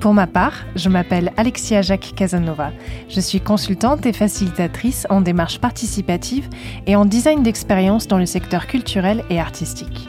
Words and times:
Pour 0.00 0.14
ma 0.14 0.28
part, 0.28 0.64
je 0.76 0.88
m'appelle 0.88 1.32
Alexia 1.36 1.82
Jacques 1.82 2.12
Casanova. 2.14 2.70
Je 3.08 3.20
suis 3.20 3.40
consultante 3.40 4.06
et 4.06 4.12
facilitatrice 4.12 5.08
en 5.10 5.20
démarche 5.20 5.58
participative 5.58 6.48
et 6.86 6.94
en 6.94 7.04
design 7.04 7.42
d'expérience 7.42 8.06
dans 8.06 8.18
le 8.18 8.26
secteur 8.26 8.68
culturel 8.68 9.24
et 9.28 9.40
artistique. 9.40 10.08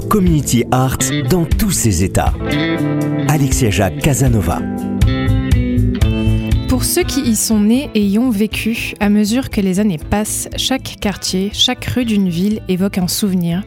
Community 0.00 0.64
art 0.70 0.98
dans 1.28 1.44
tous 1.44 1.70
ses 1.70 2.04
états. 2.04 2.32
Alexia 3.28 3.70
Jacques 3.70 3.98
Casanova. 3.98 4.60
Pour 6.68 6.84
ceux 6.84 7.04
qui 7.04 7.20
y 7.20 7.36
sont 7.36 7.60
nés 7.60 7.90
et 7.94 8.04
y 8.04 8.18
ont 8.18 8.30
vécu, 8.30 8.94
à 9.00 9.08
mesure 9.08 9.50
que 9.50 9.60
les 9.60 9.80
années 9.80 9.98
passent, 9.98 10.48
chaque 10.56 10.96
quartier, 11.00 11.50
chaque 11.52 11.84
rue 11.84 12.04
d'une 12.04 12.28
ville 12.28 12.60
évoque 12.68 12.98
un 12.98 13.08
souvenir, 13.08 13.62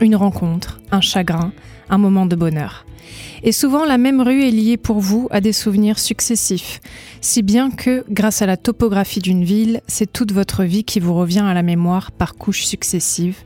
une 0.00 0.16
rencontre, 0.16 0.80
un 0.90 1.00
chagrin, 1.00 1.52
un 1.88 1.98
moment 1.98 2.26
de 2.26 2.36
bonheur. 2.36 2.84
Et 3.42 3.52
souvent, 3.52 3.84
la 3.84 3.98
même 3.98 4.20
rue 4.20 4.44
est 4.44 4.50
liée 4.50 4.76
pour 4.76 5.00
vous 5.00 5.28
à 5.30 5.40
des 5.40 5.52
souvenirs 5.52 5.98
successifs, 5.98 6.80
si 7.20 7.42
bien 7.42 7.70
que, 7.70 8.04
grâce 8.08 8.42
à 8.42 8.46
la 8.46 8.56
topographie 8.56 9.20
d'une 9.20 9.44
ville, 9.44 9.80
c'est 9.86 10.10
toute 10.10 10.32
votre 10.32 10.64
vie 10.64 10.84
qui 10.84 11.00
vous 11.00 11.14
revient 11.14 11.44
à 11.44 11.54
la 11.54 11.62
mémoire 11.62 12.12
par 12.12 12.34
couches 12.34 12.64
successives, 12.64 13.38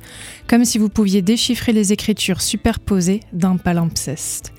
comme 0.46 0.64
si 0.64 0.78
vous 0.78 0.88
pouviez 0.88 1.22
déchiffrer 1.22 1.72
les 1.72 1.92
écritures 1.92 2.40
superposées 2.40 3.20
d'un 3.32 3.56
palimpseste. 3.56 4.52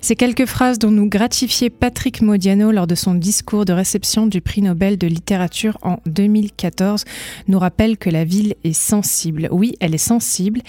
Ces 0.00 0.16
quelques 0.16 0.46
phrases 0.46 0.78
dont 0.78 0.90
nous 0.90 1.08
gratifiait 1.08 1.70
Patrick 1.70 2.22
Modiano 2.22 2.70
lors 2.70 2.86
de 2.86 2.94
son 2.94 3.14
discours 3.14 3.64
de 3.64 3.72
réception 3.72 4.26
du 4.26 4.40
prix 4.40 4.62
Nobel 4.62 4.98
de 4.98 5.06
littérature 5.06 5.78
en 5.82 5.98
2014 6.06 7.04
nous 7.48 7.58
rappellent 7.58 7.98
que 7.98 8.10
la 8.10 8.24
ville 8.24 8.54
est 8.64 8.72
sensible. 8.72 9.48
Oui, 9.50 9.76
elle 9.80 9.94
est 9.94 9.98
sensible, 9.98 10.60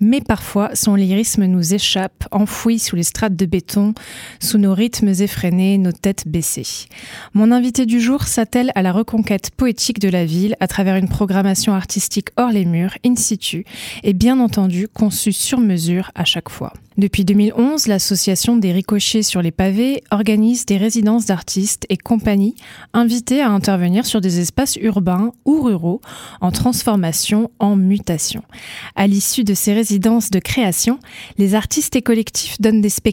mais 0.00 0.20
parfois 0.20 0.70
son 0.74 0.94
lyrisme 0.94 1.44
nous 1.44 1.74
échappe, 1.74 2.24
enfoui 2.30 2.78
sous 2.78 2.96
les 2.96 3.02
strates 3.02 3.29
de 3.36 3.46
béton, 3.46 3.94
sous 4.38 4.58
nos 4.58 4.74
rythmes 4.74 5.08
effrénés, 5.08 5.78
nos 5.78 5.92
têtes 5.92 6.24
baissées. 6.26 6.88
Mon 7.34 7.52
invité 7.52 7.86
du 7.86 8.00
jour 8.00 8.24
s'attelle 8.24 8.72
à 8.74 8.82
la 8.82 8.92
reconquête 8.92 9.50
poétique 9.56 9.98
de 9.98 10.08
la 10.08 10.24
ville 10.24 10.56
à 10.60 10.68
travers 10.68 10.96
une 10.96 11.08
programmation 11.08 11.74
artistique 11.74 12.28
hors 12.36 12.50
les 12.50 12.64
murs, 12.64 12.96
in 13.04 13.16
situ, 13.16 13.64
et 14.02 14.12
bien 14.12 14.40
entendu 14.40 14.88
conçue 14.88 15.32
sur 15.32 15.60
mesure 15.60 16.10
à 16.14 16.24
chaque 16.24 16.48
fois. 16.48 16.72
Depuis 17.00 17.24
2011, 17.24 17.86
l'association 17.86 18.56
des 18.56 18.72
ricochets 18.72 19.22
sur 19.22 19.40
les 19.40 19.52
pavés 19.52 20.02
organise 20.10 20.66
des 20.66 20.76
résidences 20.76 21.24
d'artistes 21.24 21.86
et 21.88 21.96
compagnies 21.96 22.56
invités 22.92 23.40
à 23.40 23.48
intervenir 23.48 24.04
sur 24.04 24.20
des 24.20 24.38
espaces 24.40 24.76
urbains 24.76 25.32
ou 25.46 25.62
ruraux 25.62 26.02
en 26.42 26.50
transformation, 26.50 27.50
en 27.58 27.74
mutation. 27.74 28.42
À 28.96 29.06
l'issue 29.06 29.44
de 29.44 29.54
ces 29.54 29.72
résidences 29.72 30.30
de 30.30 30.40
création, 30.40 30.98
les 31.38 31.54
artistes 31.54 31.96
et 31.96 32.02
collectifs 32.02 32.60
donnent 32.60 32.82
des 32.82 32.90
spectacles, 32.90 33.09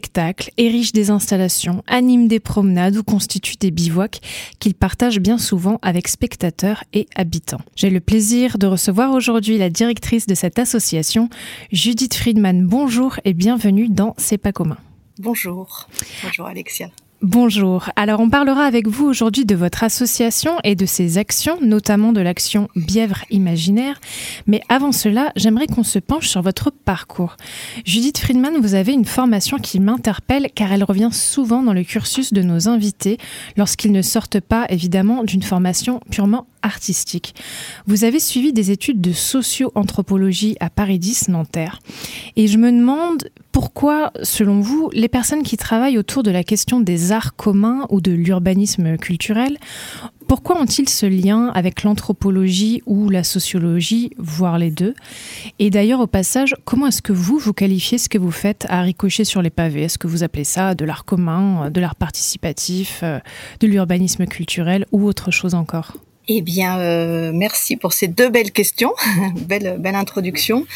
érigent 0.56 0.92
des 0.92 1.10
installations, 1.10 1.82
animent 1.86 2.28
des 2.28 2.40
promenades 2.40 2.96
ou 2.96 3.02
constituent 3.02 3.56
des 3.58 3.70
bivouacs 3.70 4.20
qu'ils 4.58 4.74
partagent 4.74 5.20
bien 5.20 5.38
souvent 5.38 5.78
avec 5.82 6.08
spectateurs 6.08 6.84
et 6.92 7.06
habitants. 7.14 7.60
J'ai 7.76 7.90
le 7.90 8.00
plaisir 8.00 8.58
de 8.58 8.66
recevoir 8.66 9.12
aujourd'hui 9.12 9.58
la 9.58 9.70
directrice 9.70 10.26
de 10.26 10.34
cette 10.34 10.58
association, 10.58 11.28
Judith 11.72 12.14
Friedman. 12.14 12.66
Bonjour 12.66 13.16
et 13.24 13.34
bienvenue 13.34 13.88
dans 13.88 14.14
C'est 14.18 14.38
pas 14.38 14.52
commun. 14.52 14.78
Bonjour. 15.18 15.88
Bonjour 16.22 16.46
Alexia. 16.46 16.90
Bonjour. 17.20 17.90
Alors 17.96 18.20
on 18.20 18.30
parlera 18.30 18.62
avec 18.62 18.86
vous 18.86 19.04
aujourd'hui 19.06 19.44
de 19.44 19.56
votre 19.56 19.82
association 19.82 20.52
et 20.62 20.76
de 20.76 20.86
ses 20.86 21.18
actions, 21.18 21.58
notamment 21.60 22.12
de 22.12 22.20
l'action 22.20 22.68
Bièvre 22.76 23.24
Imaginaire. 23.30 24.00
Mais 24.46 24.60
avant 24.68 24.92
cela, 24.92 25.32
j'aimerais 25.34 25.66
qu'on 25.66 25.82
se 25.82 25.98
penche 25.98 26.28
sur 26.28 26.42
votre 26.42 26.70
parcours. 26.70 27.36
Judith 27.84 28.18
Friedman, 28.18 28.60
vous 28.60 28.74
avez 28.74 28.92
une 28.92 29.04
formation 29.04 29.58
qui 29.58 29.80
m'interpelle 29.80 30.46
car 30.54 30.72
elle 30.72 30.84
revient 30.84 31.10
souvent 31.10 31.64
dans 31.64 31.72
le 31.72 31.82
cursus 31.82 32.32
de 32.32 32.42
nos 32.42 32.68
invités 32.68 33.18
lorsqu'ils 33.56 33.90
ne 33.90 34.02
sortent 34.02 34.38
pas 34.38 34.66
évidemment 34.68 35.24
d'une 35.24 35.42
formation 35.42 35.98
purement 36.12 36.46
artistique. 36.62 37.34
Vous 37.86 38.04
avez 38.04 38.20
suivi 38.20 38.52
des 38.52 38.70
études 38.70 39.00
de 39.00 39.12
socio-anthropologie 39.12 40.56
à 40.60 40.70
Paris 40.70 40.98
10 40.98 41.28
Nanterre. 41.28 41.80
Et 42.36 42.46
je 42.46 42.58
me 42.58 42.70
demande 42.70 43.28
pourquoi, 43.52 44.12
selon 44.22 44.60
vous, 44.60 44.90
les 44.92 45.08
personnes 45.08 45.42
qui 45.42 45.56
travaillent 45.56 45.98
autour 45.98 46.22
de 46.22 46.30
la 46.30 46.44
question 46.44 46.80
des 46.80 47.12
arts 47.12 47.34
communs 47.34 47.86
ou 47.90 48.00
de 48.00 48.12
l'urbanisme 48.12 48.96
culturel, 48.98 49.58
pourquoi 50.28 50.60
ont-ils 50.60 50.88
ce 50.88 51.06
lien 51.06 51.48
avec 51.48 51.82
l'anthropologie 51.82 52.82
ou 52.86 53.08
la 53.08 53.24
sociologie, 53.24 54.10
voire 54.18 54.58
les 54.58 54.70
deux? 54.70 54.94
Et 55.58 55.70
d'ailleurs, 55.70 56.00
au 56.00 56.06
passage, 56.06 56.54
comment 56.66 56.86
est-ce 56.86 57.00
que 57.00 57.14
vous, 57.14 57.38
vous 57.38 57.54
qualifiez 57.54 57.96
ce 57.96 58.10
que 58.10 58.18
vous 58.18 58.30
faites 58.30 58.66
à 58.68 58.82
ricocher 58.82 59.24
sur 59.24 59.40
les 59.40 59.50
pavés? 59.50 59.84
Est-ce 59.84 59.98
que 59.98 60.06
vous 60.06 60.22
appelez 60.22 60.44
ça 60.44 60.74
de 60.74 60.84
l'art 60.84 61.06
commun, 61.06 61.70
de 61.70 61.80
l'art 61.80 61.96
participatif, 61.96 63.02
de 63.02 63.66
l'urbanisme 63.66 64.26
culturel 64.26 64.84
ou 64.92 65.06
autre 65.06 65.30
chose 65.30 65.54
encore? 65.54 65.94
Eh 66.30 66.42
bien, 66.42 66.78
euh, 66.78 67.30
merci 67.32 67.76
pour 67.76 67.94
ces 67.94 68.06
deux 68.06 68.28
belles 68.28 68.52
questions, 68.52 68.92
belle 69.46 69.76
belle 69.78 69.94
introduction. 69.94 70.66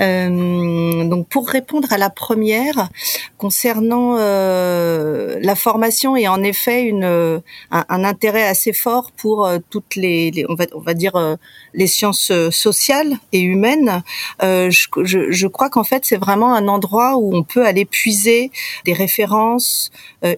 Euh, 0.00 1.04
donc, 1.04 1.28
pour 1.28 1.48
répondre 1.48 1.92
à 1.92 1.98
la 1.98 2.08
première, 2.08 2.88
concernant 3.36 4.16
euh, 4.18 5.38
la 5.42 5.54
formation 5.54 6.16
et 6.16 6.28
en 6.28 6.42
effet 6.42 6.84
une 6.84 7.04
un, 7.04 7.84
un, 7.88 8.04
intérêt 8.04 8.44
assez 8.44 8.72
fort 8.72 9.10
pour 9.12 9.44
euh, 9.44 9.58
toutes 9.68 9.96
les, 9.96 10.46
on 10.48 10.54
va 10.54 10.64
on 10.74 10.80
va 10.80 10.94
dire 10.94 11.16
euh, 11.16 11.36
les 11.74 11.86
sciences 11.88 12.32
sociales 12.50 13.14
et 13.32 13.40
humaines. 13.40 14.02
Je, 14.40 14.86
je, 15.02 15.30
je, 15.30 15.46
crois 15.46 15.68
qu'en 15.68 15.84
fait 15.84 16.04
c'est 16.04 16.16
vraiment 16.16 16.54
un 16.54 16.68
endroit 16.68 17.16
où 17.16 17.36
on 17.36 17.42
peut 17.42 17.66
aller 17.66 17.84
puiser 17.84 18.50
des 18.84 18.92
références, 18.92 19.90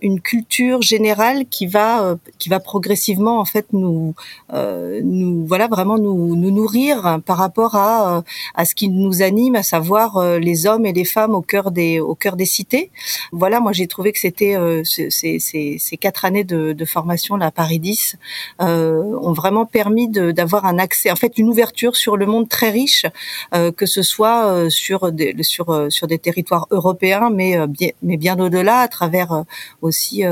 une 0.02 0.20
culture 0.20 0.82
générale 0.82 1.44
qui 1.50 1.66
va 1.66 2.16
qui 2.38 2.48
va 2.48 2.58
progressivement 2.58 3.38
en 3.38 3.44
fait 3.44 3.66
nous 3.72 4.14
euh, 4.63 4.63
nous 5.02 5.46
voilà 5.46 5.68
vraiment 5.68 5.98
nous, 5.98 6.36
nous 6.36 6.50
nourrir 6.50 7.20
par 7.24 7.38
rapport 7.38 7.74
à 7.74 8.18
euh, 8.18 8.22
à 8.54 8.64
ce 8.64 8.74
qui 8.74 8.88
nous 8.88 9.22
anime, 9.22 9.56
à 9.56 9.62
savoir 9.62 10.16
euh, 10.16 10.38
les 10.38 10.66
hommes 10.66 10.86
et 10.86 10.92
les 10.92 11.04
femmes 11.04 11.34
au 11.34 11.42
cœur 11.42 11.70
des 11.70 12.00
au 12.00 12.14
cœur 12.14 12.36
des 12.36 12.44
cités. 12.44 12.90
Voilà, 13.32 13.60
moi 13.60 13.72
j'ai 13.72 13.86
trouvé 13.86 14.12
que 14.12 14.18
c'était 14.18 14.56
ces, 14.84 15.10
ces, 15.10 15.38
ces 15.78 15.96
quatre 15.96 16.24
années 16.24 16.44
de, 16.44 16.72
de 16.72 16.84
formation 16.84 17.36
là 17.36 17.46
à 17.46 17.50
Paris 17.50 17.78
10 17.78 18.16
ont 18.60 19.32
vraiment 19.32 19.66
permis 19.66 20.08
d'avoir 20.08 20.64
un 20.66 20.78
accès, 20.78 21.10
en 21.10 21.16
fait, 21.16 21.38
une 21.38 21.48
ouverture 21.48 21.96
sur 21.96 22.16
le 22.16 22.26
monde 22.26 22.48
très 22.48 22.70
riche, 22.70 23.06
que 23.52 23.86
ce 23.86 24.02
soit 24.02 24.70
sur 24.70 25.12
des 25.12 25.34
sur 25.42 25.86
sur 25.90 26.06
des 26.06 26.18
territoires 26.18 26.66
européens, 26.70 27.30
mais 27.30 27.66
bien 27.66 27.90
mais 28.02 28.16
bien 28.16 28.38
au-delà, 28.38 28.78
à 28.80 28.88
travers 28.88 29.44
aussi 29.82 30.22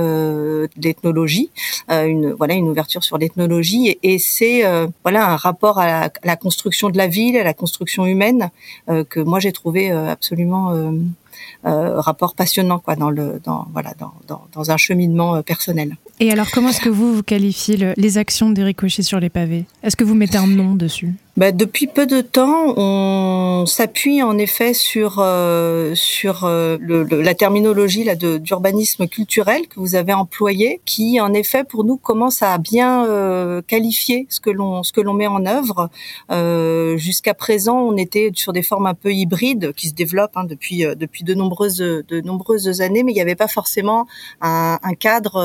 l'ethnologie, 0.77 1.51
une 1.89 2.33
voilà 2.33 2.55
une 2.55 2.69
ouverture 2.69 3.03
sur 3.05 3.19
l'ethnologie 3.19 3.89
et, 3.89 3.99
et 4.03 4.19
c'est 4.23 4.65
euh, 4.65 4.87
voilà 5.03 5.29
un 5.29 5.37
rapport 5.37 5.79
à 5.79 6.09
la, 6.25 6.37
construction 6.37 6.89
de 6.89 6.97
la 6.97 7.09
ville, 7.09 7.37
à 7.37 7.45
la 7.45 7.55
construction 7.55 8.07
humaine 8.07 8.51
euh, 8.89 9.05
que 9.05 9.21
moi 9.21 9.41
j'ai 9.41 9.53
trouvé 9.53 9.91
euh, 9.91 10.11
absolument 10.11 10.73
rapport 11.65 12.35
passionnant 12.35 12.79
quoi 12.79 12.97
dans 12.97 13.11
le 13.11 13.41
dans 13.45 13.67
voilà 13.73 13.93
dans, 13.99 14.13
dans, 14.27 14.43
dans 14.53 14.71
un 14.71 14.77
cheminement 14.77 15.43
personnel. 15.43 15.97
Et 16.21 16.31
alors 16.31 16.51
comment 16.53 16.69
est-ce 16.69 16.81
que 16.81 16.89
vous 16.89 17.15
vous 17.15 17.23
qualifiez 17.23 17.95
les 17.97 18.19
actions 18.19 18.51
d'Éric 18.51 18.79
Cochet 18.79 19.03
sur 19.03 19.19
les 19.21 19.31
pavés? 19.31 19.65
Est-ce 19.83 19.97
que 19.97 20.05
vous 20.05 20.15
mettez 20.15 20.39
un 20.39 20.47
nom 20.47 20.75
dessus? 20.75 21.15
Bah, 21.39 21.51
depuis 21.51 21.87
peu 21.87 22.05
de 22.07 22.21
temps, 22.21 22.75
on 22.77 23.65
s'appuie 23.65 24.23
en 24.23 24.37
effet 24.37 24.75
sur 24.75 25.19
euh, 25.19 25.95
sur 25.95 26.45
euh, 26.45 26.77
le, 26.79 27.05
la 27.05 27.35
terminologie 27.35 28.05
là 28.05 28.17
d'urbanisme 28.17 29.09
culturel 29.09 29.67
que 29.67 29.81
vous 29.81 29.95
avez 29.95 30.13
employé, 30.13 30.83
qui 30.85 31.23
en 31.23 31.33
effet 31.33 31.65
pour 31.65 31.85
nous 31.85 31.97
commence 31.97 32.43
à 32.43 32.59
bien 32.59 33.07
euh, 33.07 33.63
qualifier 33.63 34.27
ce 34.29 34.41
que 34.41 34.51
l'on 34.51 34.83
ce 34.83 34.93
que 34.93 35.01
l'on 35.01 35.15
met 35.15 35.27
en 35.27 35.47
œuvre. 35.47 35.89
Jusqu'à 36.99 37.33
présent, 37.33 37.79
on 37.79 37.97
était 37.97 38.31
sur 38.35 38.53
des 38.53 38.63
formes 38.63 38.87
un 38.87 38.95
peu 38.95 39.13
hybrides 39.13 39.73
qui 39.73 39.89
se 39.89 39.95
développent 39.95 40.37
hein, 40.37 40.45
depuis 40.45 40.85
depuis 40.97 41.25
de 41.25 41.33
nombreuses 41.33 41.79
de 41.79 42.21
nombreuses 42.21 42.83
années, 42.83 43.05
mais 43.05 43.13
il 43.13 43.15
n'y 43.15 43.23
avait 43.23 43.37
pas 43.37 43.49
forcément 43.49 44.07
un, 44.43 44.79
un 44.83 44.95
cadre 44.95 45.39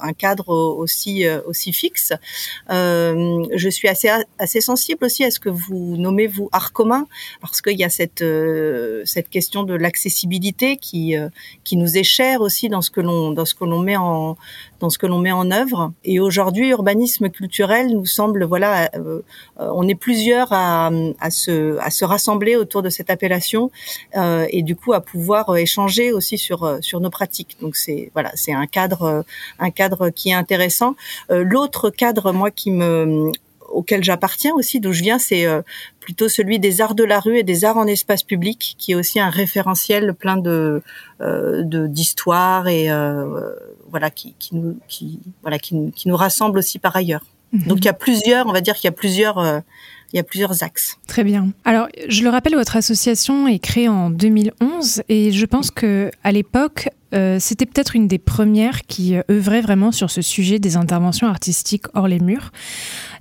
un 0.00 0.11
cadre 0.12 0.48
aussi 0.50 1.24
aussi 1.46 1.72
fixe. 1.72 2.12
je 2.68 3.68
suis 3.70 3.88
assez 3.88 4.08
assez 4.38 4.60
sensible 4.60 5.04
aussi 5.04 5.24
à 5.24 5.30
ce 5.30 5.40
que 5.40 5.48
vous 5.48 5.96
nommez 5.96 6.26
vous 6.26 6.48
art 6.52 6.72
commun 6.72 7.06
parce 7.40 7.60
qu'il 7.60 7.78
y 7.78 7.84
a 7.84 7.88
cette 7.88 8.22
euh, 8.22 9.02
cette 9.04 9.28
question 9.28 9.62
de 9.62 9.74
l'accessibilité 9.74 10.76
qui 10.76 11.16
euh, 11.16 11.28
qui 11.64 11.76
nous 11.76 11.96
est 11.96 12.02
chère 12.02 12.40
aussi 12.40 12.68
dans 12.68 12.82
ce 12.82 12.90
que 12.90 13.00
l'on 13.00 13.30
dans 13.32 13.44
ce 13.44 13.54
que 13.54 13.64
l'on 13.64 13.80
met 13.80 13.96
en 13.96 14.36
dans 14.80 14.90
ce 14.90 14.98
que 14.98 15.06
l'on 15.06 15.18
met 15.18 15.32
en 15.32 15.50
œuvre 15.50 15.92
et 16.04 16.18
aujourd'hui 16.20 16.70
urbanisme 16.70 17.28
culturel 17.28 17.88
nous 17.88 18.06
semble 18.06 18.44
voilà 18.44 18.90
euh, 18.94 19.20
on 19.56 19.88
est 19.88 19.94
plusieurs 19.94 20.52
à, 20.52 20.90
à 21.20 21.30
se 21.30 21.78
à 21.78 21.90
se 21.90 22.04
rassembler 22.04 22.56
autour 22.56 22.82
de 22.82 22.88
cette 22.88 23.10
appellation 23.10 23.70
et 24.14 24.62
du 24.62 24.76
coup 24.76 24.92
à 24.92 25.00
pouvoir 25.00 25.56
échanger 25.56 26.12
aussi 26.12 26.38
sur 26.38 26.78
sur 26.80 27.00
nos 27.00 27.10
pratiques 27.10 27.56
donc 27.60 27.76
c'est 27.76 28.10
voilà 28.14 28.32
c'est 28.34 28.52
un 28.52 28.66
cadre 28.66 29.24
un 29.58 29.70
cadre 29.70 30.01
qui 30.10 30.30
est 30.30 30.34
intéressant 30.34 30.94
l'autre 31.30 31.90
cadre 31.90 32.32
moi 32.32 32.50
qui 32.50 32.70
me 32.70 33.30
auquel 33.72 34.04
j'appartiens 34.04 34.52
aussi, 34.54 34.80
d'où 34.80 34.92
je 34.92 35.02
viens, 35.02 35.18
c'est 35.18 35.46
euh, 35.46 35.62
plutôt 35.98 36.28
celui 36.28 36.58
des 36.58 36.80
arts 36.80 36.94
de 36.94 37.04
la 37.04 37.18
rue 37.18 37.38
et 37.38 37.42
des 37.42 37.64
arts 37.64 37.78
en 37.78 37.86
espace 37.86 38.22
public, 38.22 38.76
qui 38.78 38.92
est 38.92 38.94
aussi 38.94 39.18
un 39.18 39.30
référentiel 39.30 40.14
plein 40.14 40.36
de 40.36 40.82
euh, 41.20 41.62
d'histoires 41.64 42.68
et 42.68 42.90
euh, 42.90 43.50
voilà 43.90 44.10
qui, 44.10 44.34
qui 44.38 44.54
nous 44.54 44.78
qui 44.88 45.18
voilà 45.42 45.58
qui, 45.58 45.92
qui, 45.92 46.08
nous 46.08 46.16
rassemble 46.16 46.58
aussi 46.58 46.78
par 46.78 46.94
ailleurs. 46.94 47.24
Mhm. 47.52 47.64
Donc 47.64 47.78
il 47.78 47.86
y 47.86 47.88
a 47.88 47.94
plusieurs, 47.94 48.46
on 48.46 48.52
va 48.52 48.60
dire 48.60 48.74
qu'il 48.74 48.84
y 48.84 48.88
a 48.88 48.92
plusieurs 48.92 49.62
il 50.12 50.16
y 50.16 50.20
a 50.20 50.24
plusieurs 50.24 50.62
axes. 50.62 50.98
Très 51.06 51.24
bien. 51.24 51.48
Alors, 51.64 51.88
je 52.06 52.22
le 52.22 52.28
rappelle, 52.28 52.54
votre 52.54 52.76
association 52.76 53.48
est 53.48 53.58
créée 53.58 53.88
en 53.88 54.10
2011 54.10 55.04
et 55.08 55.32
je 55.32 55.46
pense 55.46 55.70
que 55.70 56.10
à 56.22 56.32
l'époque, 56.32 56.90
euh, 57.14 57.38
c'était 57.40 57.66
peut-être 57.66 57.96
une 57.96 58.08
des 58.08 58.18
premières 58.18 58.82
qui 58.82 59.16
euh, 59.16 59.22
œuvrait 59.30 59.60
vraiment 59.60 59.92
sur 59.92 60.10
ce 60.10 60.22
sujet 60.22 60.58
des 60.58 60.76
interventions 60.76 61.26
artistiques 61.26 61.84
hors 61.94 62.08
les 62.08 62.20
murs. 62.20 62.50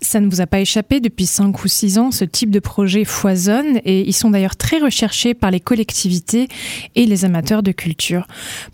Ça 0.01 0.19
ne 0.19 0.29
vous 0.29 0.41
a 0.41 0.47
pas 0.47 0.59
échappé, 0.59 0.99
depuis 0.99 1.25
5 1.25 1.63
ou 1.63 1.67
6 1.67 1.99
ans, 1.99 2.11
ce 2.11 2.25
type 2.25 2.49
de 2.51 2.59
projet 2.59 3.05
foisonne 3.05 3.79
et 3.85 4.01
ils 4.07 4.13
sont 4.13 4.31
d'ailleurs 4.31 4.55
très 4.55 4.79
recherchés 4.79 5.33
par 5.33 5.51
les 5.51 5.59
collectivités 5.59 6.47
et 6.95 7.05
les 7.05 7.25
amateurs 7.25 7.63
de 7.63 7.71
culture. 7.71 8.27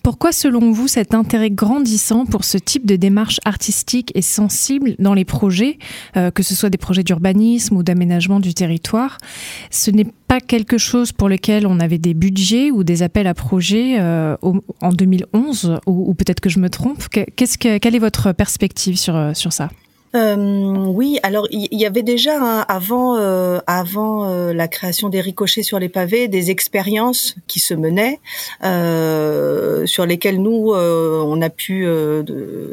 Pourquoi, 0.04 0.32
selon 0.32 0.72
vous, 0.72 0.88
cet 0.88 1.14
intérêt 1.14 1.52
grandissant 1.52 2.26
pour 2.26 2.46
ce 2.46 2.58
type 2.58 2.86
de 2.86 2.96
démarche 2.96 3.40
artistique 3.46 4.12
et 4.16 4.22
sensible 4.22 4.96
dans 5.00 5.14
les 5.14 5.26
projets, 5.26 5.78
euh, 6.16 6.32
que 6.32 6.44
ce 6.44 6.56
soit 6.56 6.70
des 6.70 6.78
projets 6.78 7.04
d'urbanisme 7.04 7.76
ou 7.76 7.84
d'aménagement 7.84 8.40
du 8.40 8.54
territoire? 8.54 9.18
Ce 9.72 9.92
n'est 9.92 10.08
pas 10.28 10.40
quelque 10.40 10.78
chose 10.78 11.12
pour 11.12 11.30
lequel 11.30 11.66
on 11.66 11.80
avait 11.80 11.98
des 11.98 12.14
budgets 12.14 12.72
ou 12.72 12.84
des 12.84 13.02
appels 13.04 13.28
à 13.28 13.34
projets 13.34 14.00
en 14.00 14.92
2020 14.92 15.08
2011, 15.08 15.80
ou, 15.86 16.14
peut-être 16.14 16.40
que 16.40 16.50
je 16.50 16.60
me 16.60 16.70
trompe. 16.70 17.08
Qu'est-ce 17.10 17.58
que, 17.58 17.78
quelle 17.78 17.96
est 17.96 18.00
votre 18.00 18.32
perspective 18.34 18.98
sur, 18.98 19.16
euh, 19.16 19.34
sur 19.34 19.54
ça? 19.54 19.70
Euh, 20.16 20.36
oui, 20.36 21.20
alors 21.22 21.48
il 21.52 21.68
y, 21.72 21.86
avait 21.86 22.04
déjà 22.04 22.62
avant 22.62 23.18
euh, 23.18 23.60
avant 23.68 24.30
euh, 24.30 24.54
la 24.54 24.70
création 24.70 25.10
des 25.10 25.20
ricochets 25.20 25.64
sur 25.64 25.80
les 25.80 25.90
pavés 25.90 26.30
des 26.30 26.50
expériences 26.50 27.36
qui 27.48 27.60
se 27.60 27.74
menaient 27.74 28.20
sur 29.86 30.06
lesquelles 30.06 30.42
nous 30.42 30.74
on 30.74 31.42
a 31.42 31.50
pu 31.50 31.88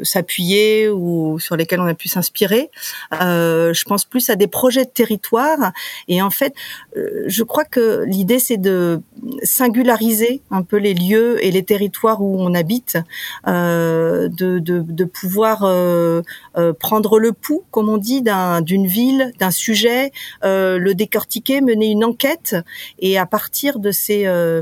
s'appuyer 0.03 0.89
ou 0.89 1.39
sur 1.39 1.55
lesquelles 1.55 1.81
on 1.81 1.87
a 1.87 1.93
pu 1.93 2.07
s'inspirer. 2.07 2.69
je 3.11 3.83
pense 3.83 4.05
plus 4.05 4.29
à 4.29 4.35
des 4.35 4.47
projets 4.47 4.85
de 4.85 4.89
territoire 4.89 5.71
et 6.07 6.21
en 6.21 6.29
fait 6.29 6.53
je 6.95 7.43
crois 7.43 7.65
que 7.65 8.03
l'idée 8.05 8.39
c'est 8.39 8.57
de 8.57 9.01
singulariser 9.43 10.41
un 10.51 10.63
peu 10.63 10.77
les 10.77 10.93
lieux 10.93 11.43
et 11.43 11.51
les 11.51 11.63
territoires 11.63 12.21
où 12.21 12.37
on 12.39 12.53
habite, 12.53 12.97
de 13.45 15.03
pouvoir 15.05 15.59
prendre 16.79 17.19
le 17.19 17.24
pouls, 17.31 17.63
comme 17.71 17.89
on 17.89 17.97
dit, 17.97 18.23
d'une 18.61 18.87
ville, 18.87 19.31
d'un 19.39 19.51
sujet, 19.51 20.11
euh, 20.43 20.77
le 20.77 20.93
décortiquer, 20.95 21.61
mener 21.61 21.87
une 21.87 22.03
enquête, 22.03 22.55
et 22.99 23.17
à 23.17 23.25
partir 23.25 23.79
de 23.79 23.91
ces, 23.91 24.25
euh, 24.25 24.61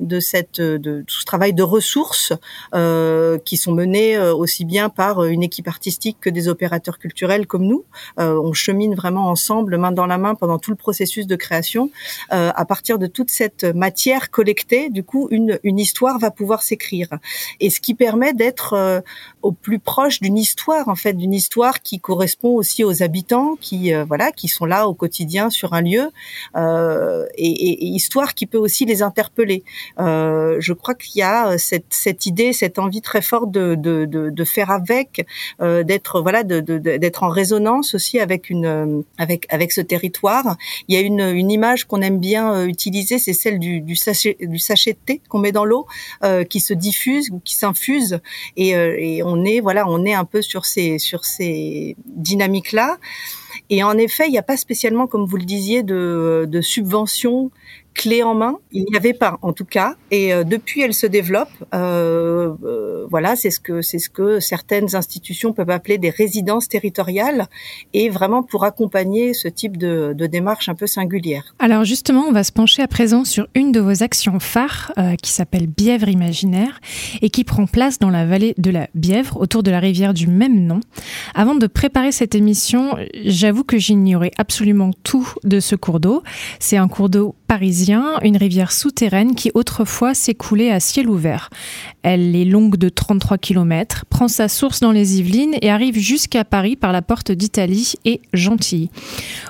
de 0.00 0.20
cette, 0.20 0.60
de 0.60 1.04
tout 1.06 1.20
ce 1.20 1.24
travail 1.24 1.52
de 1.52 1.62
ressources 1.62 2.32
euh, 2.74 3.38
qui 3.38 3.56
sont 3.56 3.72
menés 3.72 4.18
aussi 4.18 4.64
bien 4.64 4.88
par 4.88 5.24
une 5.24 5.42
équipe 5.42 5.68
artistique 5.68 6.18
que 6.20 6.30
des 6.30 6.48
opérateurs 6.48 6.98
culturels 6.98 7.46
comme 7.46 7.64
nous, 7.64 7.84
on 8.16 8.52
chemine 8.52 8.94
vraiment 8.94 9.28
ensemble, 9.28 9.76
main 9.76 9.92
dans 9.92 10.06
la 10.06 10.18
main, 10.18 10.34
pendant 10.34 10.58
tout 10.58 10.70
le 10.70 10.76
processus 10.76 11.26
de 11.26 11.36
création. 11.36 11.90
à 12.30 12.64
partir 12.64 12.98
de 12.98 13.06
toute 13.06 13.30
cette 13.30 13.64
matière 13.64 14.30
collectée, 14.30 14.90
du 14.90 15.02
coup, 15.02 15.28
une, 15.30 15.58
une 15.62 15.78
histoire 15.78 16.18
va 16.18 16.30
pouvoir 16.30 16.62
s'écrire, 16.62 17.08
et 17.60 17.70
ce 17.70 17.80
qui 17.80 17.94
permet 17.94 18.32
d'être 18.32 19.02
au 19.42 19.52
plus 19.52 19.78
proche 19.78 20.20
d'une 20.20 20.38
histoire, 20.38 20.88
en 20.88 20.94
fait, 20.94 21.14
d'une 21.14 21.34
histoire 21.34 21.80
qui 21.86 22.00
correspond 22.00 22.56
aussi 22.56 22.82
aux 22.82 23.04
habitants 23.04 23.56
qui 23.60 23.94
euh, 23.94 24.04
voilà 24.04 24.32
qui 24.32 24.48
sont 24.48 24.64
là 24.64 24.88
au 24.88 24.94
quotidien 24.94 25.50
sur 25.50 25.72
un 25.72 25.82
lieu 25.82 26.10
euh, 26.56 27.24
et, 27.36 27.46
et, 27.46 27.84
histoire 27.84 28.34
qui 28.34 28.46
peut 28.46 28.58
aussi 28.58 28.84
les 28.84 29.02
interpeller. 29.02 29.62
Euh, 30.00 30.56
je 30.58 30.72
crois 30.72 30.96
qu'il 30.96 31.16
y 31.20 31.22
a 31.22 31.58
cette, 31.58 31.90
cette 31.90 32.26
idée, 32.26 32.52
cette 32.52 32.80
envie 32.80 33.02
très 33.02 33.22
forte 33.22 33.52
de, 33.52 33.76
de, 33.76 34.04
de, 34.04 34.30
de 34.30 34.44
faire 34.44 34.70
avec, 34.70 35.26
euh, 35.60 35.84
d'être 35.84 36.20
voilà, 36.20 36.42
d'être 36.42 37.22
en 37.22 37.28
résonance 37.28 37.94
aussi 37.94 38.18
avec 38.18 38.50
une 38.50 39.04
avec 39.16 39.46
avec 39.50 39.70
ce 39.70 39.80
territoire. 39.80 40.56
Il 40.88 40.96
y 40.96 40.98
a 40.98 41.02
une, 41.02 41.20
une 41.20 41.52
image 41.52 41.84
qu'on 41.84 42.02
aime 42.02 42.18
bien 42.18 42.52
euh, 42.52 42.66
utiliser, 42.66 43.20
c'est 43.20 43.32
celle 43.32 43.60
du, 43.60 43.80
du 43.80 43.94
sachet 43.94 44.36
du 44.40 44.58
sachet 44.58 44.94
de 44.94 44.98
thé 45.06 45.20
qu'on 45.28 45.38
met 45.38 45.52
dans 45.52 45.64
l'eau, 45.64 45.86
euh, 46.24 46.42
qui 46.42 46.58
se 46.58 46.74
diffuse 46.74 47.30
qui 47.44 47.54
s'infuse 47.54 48.18
et, 48.56 48.70
et 48.70 49.22
on 49.22 49.44
est 49.44 49.60
voilà, 49.60 49.88
on 49.88 50.04
est 50.04 50.14
un 50.14 50.24
peu 50.24 50.42
sur 50.42 50.64
ces 50.66 50.98
sur 50.98 51.24
ces 51.24 51.75
dynamiques-là. 52.06 52.98
Et 53.70 53.82
en 53.82 53.96
effet, 53.98 54.26
il 54.28 54.30
n'y 54.30 54.38
a 54.38 54.42
pas 54.42 54.56
spécialement, 54.56 55.06
comme 55.06 55.26
vous 55.26 55.36
le 55.36 55.44
disiez, 55.44 55.82
de, 55.82 56.46
de 56.48 56.60
subventions 56.60 57.50
clé 57.96 58.22
en 58.22 58.34
main. 58.34 58.56
Il 58.72 58.84
n'y 58.90 58.96
avait 58.96 59.14
pas, 59.14 59.38
en 59.42 59.52
tout 59.52 59.64
cas. 59.64 59.94
Et 60.10 60.32
euh, 60.32 60.44
depuis, 60.44 60.82
elle 60.82 60.94
se 60.94 61.06
développe. 61.06 61.48
Euh, 61.74 62.52
euh, 62.64 63.06
voilà, 63.10 63.34
c'est 63.36 63.50
ce 63.50 63.60
que 63.60 63.82
c'est 63.82 63.98
ce 63.98 64.10
que 64.10 64.38
certaines 64.40 64.94
institutions 64.94 65.52
peuvent 65.52 65.70
appeler 65.70 65.98
des 65.98 66.10
résidences 66.10 66.68
territoriales, 66.68 67.46
et 67.94 68.08
vraiment 68.10 68.42
pour 68.42 68.64
accompagner 68.64 69.34
ce 69.34 69.48
type 69.48 69.76
de, 69.76 70.14
de 70.14 70.26
démarche 70.26 70.68
un 70.68 70.74
peu 70.74 70.86
singulière. 70.86 71.54
Alors 71.58 71.84
justement, 71.84 72.24
on 72.28 72.32
va 72.32 72.44
se 72.44 72.52
pencher 72.52 72.82
à 72.82 72.88
présent 72.88 73.24
sur 73.24 73.46
une 73.54 73.72
de 73.72 73.80
vos 73.80 74.02
actions 74.02 74.38
phares 74.40 74.92
qui 75.22 75.32
s'appelle 75.32 75.66
Bièvre 75.66 76.08
imaginaire 76.08 76.80
et 77.22 77.30
qui 77.30 77.44
prend 77.44 77.66
place 77.66 77.98
dans 77.98 78.10
la 78.10 78.26
vallée 78.26 78.54
de 78.58 78.70
la 78.70 78.88
Bièvre, 78.94 79.40
autour 79.40 79.62
de 79.62 79.70
la 79.70 79.80
rivière 79.80 80.14
du 80.14 80.26
même 80.26 80.66
nom. 80.66 80.80
Avant 81.34 81.54
de 81.54 81.66
préparer 81.66 82.12
cette 82.12 82.34
émission, 82.34 82.96
j'avoue 83.24 83.64
que 83.64 83.78
j'ignorais 83.78 84.32
absolument 84.38 84.90
tout 85.02 85.28
de 85.44 85.60
ce 85.60 85.76
cours 85.76 86.00
d'eau. 86.00 86.22
C'est 86.58 86.76
un 86.76 86.88
cours 86.88 87.08
d'eau 87.08 87.34
parisien, 87.46 87.85
une 88.22 88.36
rivière 88.36 88.72
souterraine 88.72 89.34
qui 89.34 89.50
autrefois 89.54 90.14
s'écoulait 90.14 90.70
à 90.70 90.80
ciel 90.80 91.08
ouvert. 91.08 91.50
Elle 92.02 92.36
est 92.36 92.44
longue 92.44 92.76
de 92.76 92.88
33 92.88 93.38
km, 93.38 94.04
prend 94.08 94.28
sa 94.28 94.48
source 94.48 94.80
dans 94.80 94.92
les 94.92 95.18
Yvelines 95.18 95.56
et 95.60 95.70
arrive 95.70 95.98
jusqu'à 95.98 96.44
Paris 96.44 96.76
par 96.76 96.92
la 96.92 97.02
porte 97.02 97.32
d'Italie 97.32 97.94
et 98.04 98.20
Gentilly. 98.32 98.90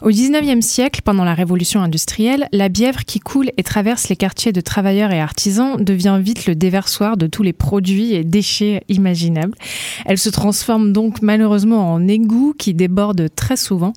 Au 0.02 0.10
19e 0.10 0.62
siècle, 0.62 1.02
pendant 1.04 1.24
la 1.24 1.34
révolution 1.34 1.82
industrielle, 1.82 2.48
la 2.52 2.68
Bièvre 2.68 3.04
qui 3.04 3.20
coule 3.20 3.50
et 3.56 3.62
traverse 3.62 4.08
les 4.08 4.16
quartiers 4.16 4.52
de 4.52 4.60
travailleurs 4.60 5.12
et 5.12 5.20
artisans 5.20 5.76
devient 5.78 6.18
vite 6.22 6.46
le 6.46 6.54
déversoir 6.54 7.16
de 7.16 7.26
tous 7.26 7.42
les 7.42 7.52
produits 7.52 8.14
et 8.14 8.24
déchets 8.24 8.84
imaginables. 8.88 9.56
Elle 10.04 10.18
se 10.18 10.30
transforme 10.30 10.92
donc 10.92 11.22
malheureusement 11.22 11.92
en 11.92 12.08
égout 12.08 12.54
qui 12.58 12.74
déborde 12.74 13.28
très 13.34 13.56
souvent, 13.56 13.92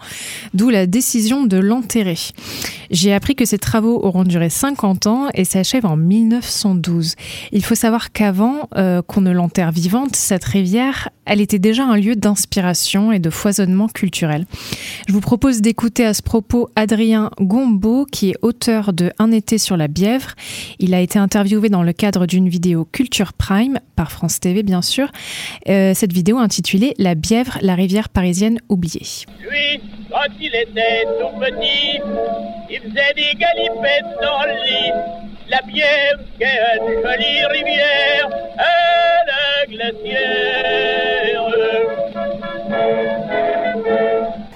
d'où 0.53 0.69
la 0.69 0.85
décision 0.85 1.45
de 1.45 1.57
l'enterrer. 1.57 2.17
J'ai 2.91 3.13
appris 3.13 3.35
que 3.35 3.45
ces 3.45 3.59
travaux 3.59 3.99
auront 4.03 4.23
duré 4.29 4.49
50 4.49 5.07
ans 5.07 5.27
et 5.33 5.43
s'achèvent 5.43 5.85
en 5.85 5.97
1912. 5.97 7.15
Il 7.51 7.65
faut 7.65 7.75
savoir 7.75 8.13
qu'avant 8.13 8.69
euh, 8.77 9.01
qu'on 9.01 9.19
ne 9.19 9.31
l'enterre 9.31 9.71
vivante, 9.71 10.15
cette 10.15 10.45
rivière, 10.45 11.09
elle 11.25 11.41
était 11.41 11.59
déjà 11.59 11.83
un 11.83 11.97
lieu 11.97 12.15
d'inspiration 12.15 13.11
et 13.11 13.19
de 13.19 13.29
foisonnement 13.29 13.87
culturel. 13.87 14.45
Je 15.07 15.13
vous 15.13 15.19
propose 15.19 15.61
d'écouter 15.61 16.05
à 16.05 16.13
ce 16.13 16.21
propos 16.21 16.69
Adrien 16.77 17.31
Gombeau, 17.41 18.05
qui 18.05 18.29
est 18.29 18.35
auteur 18.41 18.93
de 18.93 19.11
Un 19.19 19.31
été 19.31 19.57
sur 19.57 19.75
la 19.75 19.87
Bièvre. 19.87 20.35
Il 20.79 20.93
a 20.93 21.01
été 21.01 21.19
interviewé 21.19 21.69
dans 21.69 21.83
le 21.83 21.91
cadre 21.91 22.25
d'une 22.25 22.47
vidéo 22.47 22.85
Culture 22.85 23.33
Prime, 23.33 23.79
par 23.95 24.11
France 24.11 24.39
TV 24.39 24.63
bien 24.63 24.81
sûr. 24.81 25.11
Euh, 25.67 25.93
cette 25.93 26.13
vidéo 26.13 26.37
intitulée 26.37 26.93
La 26.97 27.15
Bièvre, 27.15 27.57
la 27.61 27.75
rivière 27.75 28.09
parisienne 28.09 28.59
oubliée. 28.69 29.01
Quand 30.09 30.33
il 30.39 30.55
était 30.55 31.05
tout 31.19 31.39
petit, 31.39 31.99
il 32.69 32.79
faisait 32.79 33.13
des 33.15 33.37
galipettes 33.37 34.18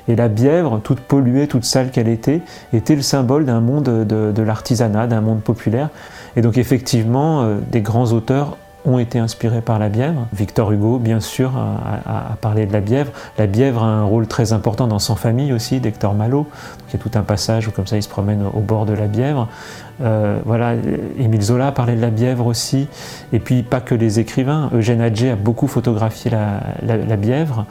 Et 0.08 0.15
la 0.15 0.27
Bièvre, 0.27 0.82
toute 0.84 1.00
polluée, 1.00 1.48
toute 1.48 1.63
sale 1.63 1.89
qu'elle 1.91 2.10
était, 2.10 2.41
était 2.74 2.96
le 2.96 3.01
symbole 3.01 3.46
d'un 3.46 3.62
monde 3.62 4.05
de, 4.05 4.32
de 4.32 4.43
l'artisanat, 4.43 5.08
d'un 5.08 5.22
monde 5.22 5.41
populaire. 5.41 5.89
Et 6.36 6.41
donc 6.41 6.58
effectivement, 6.58 7.43
euh, 7.43 7.55
des 7.72 7.82
grands 7.82 8.12
auteurs 8.12 8.58
ont 8.86 9.00
été 9.00 9.20
inspirés 9.20 9.62
par 9.62 9.80
la 9.80 9.90
Bièvre. 9.90 10.28
Victor 10.34 10.72
Hugo, 10.72 11.00
bien 11.00 11.20
sûr, 11.20 11.54
a, 11.58 12.36
parlé 12.42 12.66
de 12.66 12.74
la 12.74 12.82
Bièvre. 12.82 13.12
La 13.38 13.48
Bièvre 13.48 13.84
a 13.84 13.88
un 13.88 14.04
rôle 14.04 14.28
très 14.28 14.54
important 14.54 14.88
dans 14.88 15.00
Sans 15.00 15.16
famille 15.16 15.54
aussi, 15.54 15.80
d'Hector 15.80 16.13
Malot. 16.13 16.48
il 16.90 16.94
y 16.94 16.96
a 16.96 17.00
tout 17.00 17.12
un 17.18 17.22
passage 17.22 17.68
où 17.68 17.72
comme 17.72 17.88
ça 17.88 17.96
il 17.96 18.04
se 18.04 18.10
promène 18.10 18.44
au 18.54 18.60
bord 18.60 18.86
de 18.86 18.94
la 18.94 19.08
Bièvre. 19.08 19.48
Euh, 20.02 20.40
voilà, 20.46 20.74
Émile 21.18 21.42
Zola 21.42 21.72
parlé 21.72 21.96
de 21.96 22.02
la 22.02 22.10
Bièvre 22.10 22.48
aussi. 22.48 22.88
Et 23.32 23.40
puis 23.40 23.63
pas 23.63 23.82
que 23.82 23.96
les 23.96 24.20
écrivains. 24.20 24.70
Eugène 24.74 25.02
Adjé 25.02 25.30
a 25.30 25.36
beaucoup 25.36 25.68
photographié 25.68 26.32
la, 26.32 27.18
Bièvre. 27.18 27.66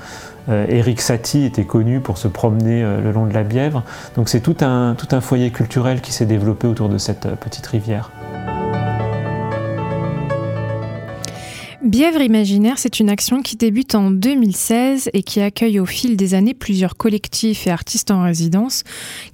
Euh, 0.48 0.66
Éric 0.68 1.00
Satie 1.00 1.44
était 1.44 1.64
connu 1.64 2.00
pour 2.00 2.18
se 2.18 2.26
promener 2.26 2.82
euh, 2.82 3.00
le 3.00 3.12
long 3.12 3.26
de 3.26 3.34
la 3.34 3.44
Bièvre. 3.44 3.84
Donc 4.16 4.28
c'est 4.28 4.40
tout 4.40 4.56
un, 4.60 4.94
tout 4.96 5.08
un 5.14 5.20
foyer 5.20 5.50
culturel 5.50 6.00
qui 6.00 6.12
s'est 6.12 6.26
développé 6.26 6.66
autour 6.66 6.88
de 6.88 6.98
cette 6.98 7.28
petite 7.36 7.66
rivière. 7.66 8.10
Bièvre 11.82 12.20
imaginaire, 12.20 12.78
c'est 12.78 13.00
une 13.00 13.10
action 13.10 13.42
qui 13.42 13.56
débute 13.56 13.96
en 13.96 14.12
2016 14.12 15.10
et 15.14 15.24
qui 15.24 15.40
accueille 15.40 15.80
au 15.80 15.84
fil 15.84 16.16
des 16.16 16.34
années 16.34 16.54
plusieurs 16.54 16.96
collectifs 16.96 17.66
et 17.66 17.70
artistes 17.70 18.12
en 18.12 18.22
résidence 18.22 18.84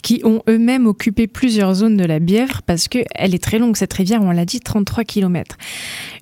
qui 0.02 0.22
ont 0.24 0.42
eux-mêmes 0.48 0.86
occupé 0.86 1.26
plusieurs 1.26 1.74
zones 1.74 1.98
de 1.98 2.06
la 2.06 2.20
Bièvre 2.20 2.62
parce 2.62 2.88
qu'elle 2.88 3.34
est 3.34 3.42
très 3.42 3.58
longue 3.58 3.76
cette 3.76 3.92
rivière, 3.92 4.22
on 4.22 4.30
l'a 4.30 4.46
dit, 4.46 4.60
33 4.60 5.04
km. 5.04 5.58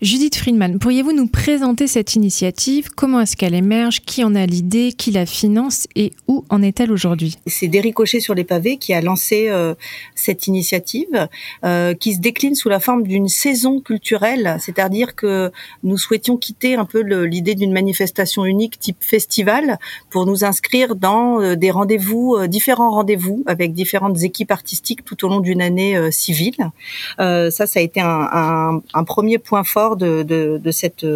Judith 0.03 0.35
Friedman, 0.35 0.81
pourriez-vous 0.81 1.13
nous 1.13 1.29
présenter 1.29 1.87
cette 1.87 2.17
initiative? 2.17 2.89
Comment 2.97 3.21
est-ce 3.21 3.37
qu'elle 3.37 3.55
émerge? 3.55 4.01
Qui 4.01 4.25
en 4.25 4.35
a 4.35 4.47
l'idée? 4.47 4.95
Qui 4.99 5.13
la 5.13 5.27
finance? 5.27 5.87
Et 5.95 6.11
où 6.27 6.45
en 6.49 6.61
est-elle 6.61 6.91
aujourd'hui? 6.91 7.37
C'est 7.47 7.69
Derrick 7.69 7.97
sur 8.05 8.35
les 8.35 8.45
pavés 8.45 8.79
qui 8.79 8.95
a 8.95 9.01
lancé 9.01 9.47
euh, 9.49 9.75
cette 10.17 10.49
initiative 10.49 11.29
euh, 11.65 11.95
qui 11.95 12.15
se 12.15 12.21
décline 12.21 12.57
sous 12.57 12.69
la 12.69 12.81
forme 12.81 13.05
d'une 13.05 13.29
saison 13.29 13.81
culturelle, 13.81 14.57
c'est-à-dire 14.61 15.15
que 15.15 15.53
nous 15.85 15.97
souhaitons 15.97 16.16
souhaitions 16.17 16.37
quitter 16.37 16.75
un 16.77 16.85
peu 16.85 17.01
l'idée 17.01 17.55
d'une 17.55 17.73
manifestation 17.73 18.45
unique 18.45 18.79
type 18.79 18.99
festival 19.01 19.79
pour 20.11 20.27
nous 20.27 20.45
inscrire 20.45 20.97
dans 20.97 21.41
euh, 21.41 21.57
des 21.57 21.71
rendez-vous, 21.71 22.37
euh, 22.37 22.47
différents 22.47 22.91
rendez-vous 22.91 23.43
avec 23.47 23.73
différentes 23.73 24.23
équipes 24.23 24.51
artistiques 24.51 25.05
tout 25.05 25.25
au 25.25 25.29
long 25.29 25.41
d'une 25.41 25.61
année 25.61 25.97
euh, 25.97 26.11
civile. 26.11 26.71
ça, 27.19 27.67
ça 27.67 27.81
a 27.81 27.83
été 27.83 28.01
un, 28.01 28.83
premier 29.07 29.39
point 29.39 29.65
fort 29.65 29.97
de, 29.97 30.71
cette 30.71 31.07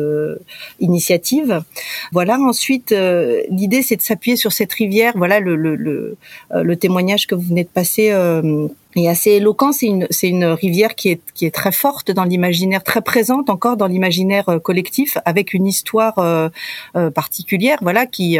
initiative. 0.78 1.62
Voilà. 2.12 2.38
Ensuite, 2.38 2.94
l'idée, 3.50 3.82
c'est 3.82 3.96
de 3.96 4.02
s'appuyer 4.02 4.36
sur 4.36 4.52
cette 4.52 4.72
rivière. 4.72 5.12
Voilà 5.16 5.40
le, 5.40 5.56
le, 5.56 6.76
témoignage 6.76 7.26
que 7.26 7.34
vous 7.34 7.48
venez 7.48 7.64
de 7.64 7.68
passer 7.68 8.12
et 8.96 9.08
assez 9.08 9.30
éloquent. 9.32 9.72
C'est 9.72 9.86
une, 9.86 10.06
c'est 10.10 10.28
une 10.28 10.44
rivière 10.44 10.94
qui 10.94 11.10
est, 11.10 11.20
qui 11.34 11.46
est 11.46 11.54
très 11.54 11.72
forte 11.72 12.10
dans 12.10 12.24
l'imaginaire, 12.24 12.82
très 12.82 13.02
présente 13.02 13.50
encore 13.50 13.76
dans 13.76 13.86
l'imaginaire 13.86 14.48
euh, 14.48 14.58
collectif, 14.58 15.18
avec 15.24 15.54
une 15.54 15.66
histoire 15.66 16.18
euh, 16.18 16.48
euh, 16.96 17.10
particulière. 17.10 17.78
Voilà, 17.82 18.06
qui 18.06 18.38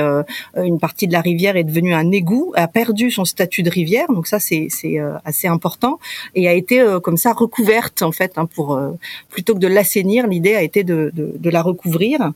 une 0.57 0.79
partie 0.79 1.07
de 1.07 1.13
la 1.13 1.21
rivière 1.21 1.57
est 1.57 1.65
devenue 1.65 1.95
un 1.95 2.11
égout, 2.11 2.53
a 2.55 2.69
perdu 2.69 3.11
son 3.11 3.25
statut 3.25 3.63
de 3.63 3.71
rivière, 3.71 4.07
donc 4.09 4.27
ça 4.27 4.39
c'est, 4.39 4.69
c'est 4.71 4.99
assez 5.25 5.49
important, 5.49 5.99
et 6.35 6.49
a 6.49 6.53
été 6.53 6.85
comme 7.03 7.17
ça 7.17 7.33
recouverte 7.33 8.03
en 8.03 8.13
fait. 8.13 8.33
Hein, 8.37 8.47
pour 8.47 8.81
plutôt 9.29 9.55
que 9.55 9.59
de 9.59 9.67
l'assainir, 9.67 10.27
l'idée 10.27 10.55
a 10.55 10.63
été 10.63 10.85
de, 10.85 11.11
de, 11.15 11.33
de, 11.37 11.51
la 11.51 11.63
recouvrir. 11.63 12.33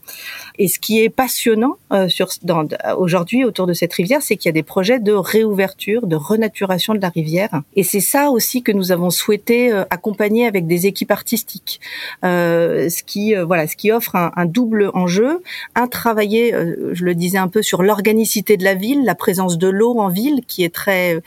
Et 0.57 0.67
ce 0.67 0.79
qui 0.79 1.01
est 1.01 1.09
passionnant 1.09 1.77
sur 2.07 2.27
dans, 2.43 2.67
aujourd'hui 2.97 3.43
autour 3.43 3.67
de 3.67 3.73
cette 3.73 3.93
rivière, 3.93 4.21
c'est 4.21 4.35
qu'il 4.35 4.49
y 4.49 4.53
a 4.53 4.53
des 4.53 4.63
projets 4.63 4.99
de 4.99 5.13
réouverture, 5.13 6.07
de 6.07 6.15
renaturation 6.15 6.93
de 6.93 7.01
la 7.01 7.09
rivière, 7.09 7.61
et 7.75 7.83
c'est 7.83 8.04
ça 8.05 8.29
aussi 8.29 8.61
que 8.63 8.71
nous 8.71 8.91
avons 8.91 9.09
souhaité 9.09 9.71
euh, 9.71 9.83
accompagner 9.89 10.45
avec 10.45 10.67
des 10.67 10.85
équipes 10.85 11.11
artistiques, 11.11 11.81
euh, 12.23 12.87
ce 12.89 13.03
qui 13.03 13.35
euh, 13.35 13.43
voilà, 13.43 13.67
ce 13.67 13.75
qui 13.75 13.91
offre 13.91 14.15
un, 14.15 14.45
double 14.45 14.91
enjeu, 14.93 15.41
un 15.73 15.87
travailler, 15.87 16.53
je 16.91 17.03
le 17.03 17.15
disais 17.15 17.39
un 17.39 17.47
peu 17.47 17.63
sur 17.63 17.81
l'organicité 17.81 18.57
de 18.57 18.63
la 18.63 18.75
ville, 18.75 19.03
la 19.03 19.15
présence 19.15 19.57
de 19.57 19.67
l'eau 19.67 19.99
en 19.99 20.09
ville 20.09 20.41
qui 20.47 20.63
est 20.63 20.73
très 20.73 21.19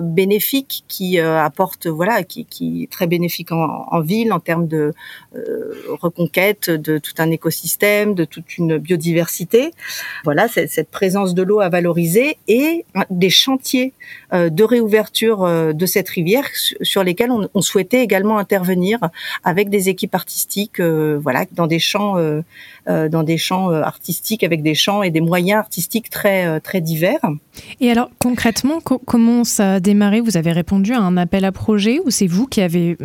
bénéfique, 0.00 0.84
qui 0.88 1.18
apporte 1.20 1.86
voilà, 1.86 2.22
qui, 2.22 2.46
qui 2.46 2.84
est 2.84 2.90
très 2.90 3.06
bénéfique 3.06 3.52
en, 3.52 3.86
en 3.90 4.00
ville 4.00 4.32
en 4.32 4.40
termes 4.40 4.66
de 4.66 4.92
reconquête 5.88 6.70
de 6.70 6.98
tout 6.98 7.12
un 7.18 7.30
écosystème, 7.30 8.14
de 8.14 8.24
toute 8.24 8.56
une 8.56 8.78
biodiversité. 8.78 9.72
Voilà, 10.24 10.48
cette 10.48 10.90
présence 10.90 11.34
de 11.34 11.42
l'eau 11.42 11.60
à 11.60 11.68
valoriser 11.68 12.38
et 12.48 12.86
des 13.10 13.30
chantiers 13.30 13.92
de 14.32 14.64
réouverture 14.64 15.74
de 15.74 15.86
cette 15.86 16.08
rivière 16.14 16.44
sur 16.82 17.02
lesquelles 17.02 17.30
on, 17.30 17.62
souhaitait 17.62 18.02
également 18.02 18.38
intervenir 18.38 18.98
avec 19.42 19.68
des 19.68 19.88
équipes 19.88 20.14
artistiques, 20.14 20.80
euh, 20.80 21.18
voilà, 21.20 21.44
dans 21.52 21.66
des 21.66 21.78
champs, 21.78 22.16
euh, 22.18 22.42
euh, 22.88 23.08
dans 23.08 23.22
des 23.22 23.38
champs 23.38 23.70
artistiques 23.70 24.44
avec 24.44 24.62
des 24.62 24.74
champs 24.74 25.02
et 25.02 25.10
des 25.10 25.20
moyens 25.20 25.58
artistiques 25.58 26.10
très 26.10 26.60
très 26.60 26.80
divers. 26.80 27.20
Et 27.80 27.90
alors 27.90 28.10
concrètement, 28.18 28.80
comment 28.80 29.44
ça 29.44 29.74
a 29.74 29.80
démarré? 29.80 30.20
Vous 30.20 30.36
avez 30.36 30.52
répondu 30.52 30.92
à 30.92 31.00
un 31.00 31.16
appel 31.16 31.44
à 31.44 31.52
projet 31.52 32.00
ou 32.04 32.10
c'est 32.10 32.26
vous 32.26 32.46
qui 32.46 32.60
avez 32.60 32.96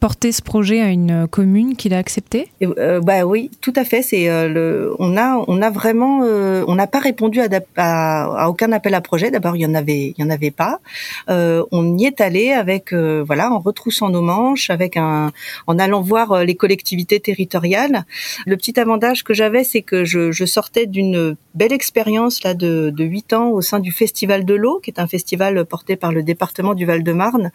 porté 0.00 0.32
ce 0.32 0.42
projet 0.42 0.80
à 0.80 0.88
une 0.88 1.26
commune 1.28 1.76
qui 1.76 1.88
l'a 1.88 1.98
accepté? 1.98 2.48
Bah 2.60 3.24
oui, 3.24 3.50
tout 3.60 3.72
à 3.76 3.84
fait. 3.84 4.02
C'est 4.02 4.26
le, 4.48 4.94
on 4.98 5.16
a 5.16 5.44
on 5.48 5.60
a 5.62 5.70
vraiment, 5.70 6.20
on 6.20 6.74
n'a 6.74 6.86
pas 6.86 7.00
répondu 7.00 7.40
à, 7.40 7.48
à, 7.76 8.48
aucun 8.48 8.72
appel 8.72 8.94
à 8.94 9.00
projet. 9.00 9.30
D'abord, 9.30 9.56
il 9.56 9.62
y 9.62 9.66
en 9.66 9.74
avait 9.74 10.14
il 10.16 10.20
y 10.20 10.24
en 10.24 10.30
avait 10.30 10.50
pas. 10.50 10.80
on 11.28 11.98
y 11.98 12.06
est 12.06 12.20
allé 12.20 12.55
avec 12.56 12.92
euh, 12.92 13.22
voilà 13.24 13.52
en 13.52 13.58
retroussant 13.58 14.08
nos 14.08 14.22
manches, 14.22 14.70
avec 14.70 14.96
un 14.96 15.32
en 15.66 15.78
allant 15.78 16.00
voir 16.00 16.32
euh, 16.32 16.44
les 16.44 16.54
collectivités 16.54 17.20
territoriales. 17.20 18.04
Le 18.46 18.56
petit 18.56 18.78
avantage 18.80 19.22
que 19.22 19.34
j'avais, 19.34 19.64
c'est 19.64 19.82
que 19.82 20.04
je, 20.04 20.32
je 20.32 20.44
sortais 20.44 20.86
d'une 20.86 21.36
belle 21.54 21.72
expérience 21.72 22.42
là 22.42 22.54
de 22.54 22.92
huit 22.98 23.32
ans 23.32 23.50
au 23.50 23.60
sein 23.60 23.78
du 23.78 23.92
Festival 23.92 24.44
de 24.44 24.54
l'eau, 24.54 24.80
qui 24.82 24.90
est 24.90 25.00
un 25.00 25.06
festival 25.06 25.64
porté 25.64 25.96
par 25.96 26.12
le 26.12 26.22
département 26.22 26.74
du 26.74 26.84
Val-de-Marne, 26.84 27.50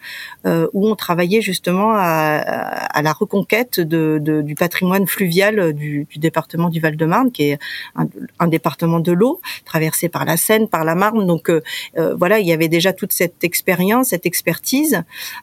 euh, 0.46 0.66
où 0.72 0.88
on 0.88 0.96
travaillait 0.96 1.40
justement 1.42 1.92
à, 1.94 2.38
à 2.38 3.02
la 3.02 3.12
reconquête 3.12 3.80
de, 3.80 4.18
de, 4.20 4.42
du 4.42 4.54
patrimoine 4.54 5.06
fluvial 5.06 5.72
du, 5.72 6.06
du 6.10 6.18
département 6.18 6.68
du 6.68 6.80
Val-de-Marne, 6.80 7.30
qui 7.30 7.50
est 7.50 7.58
un, 7.94 8.06
un, 8.38 8.48
département 8.48 9.00
de 9.00 9.12
l'eau 9.12 9.40
traversé 9.64 10.08
par 10.08 10.24
la 10.24 10.36
Seine, 10.36 10.68
par 10.68 10.84
la 10.84 10.94
Marne. 10.94 11.26
Donc 11.26 11.50
voilà, 12.16 12.38
il 12.38 12.46
y 12.46 12.52
avait 12.52 12.68
déjà 12.68 12.92
toute 12.92 13.12
cette 13.12 13.44
expérience, 13.44 14.08
cette 14.08 14.26
expertise 14.26 14.91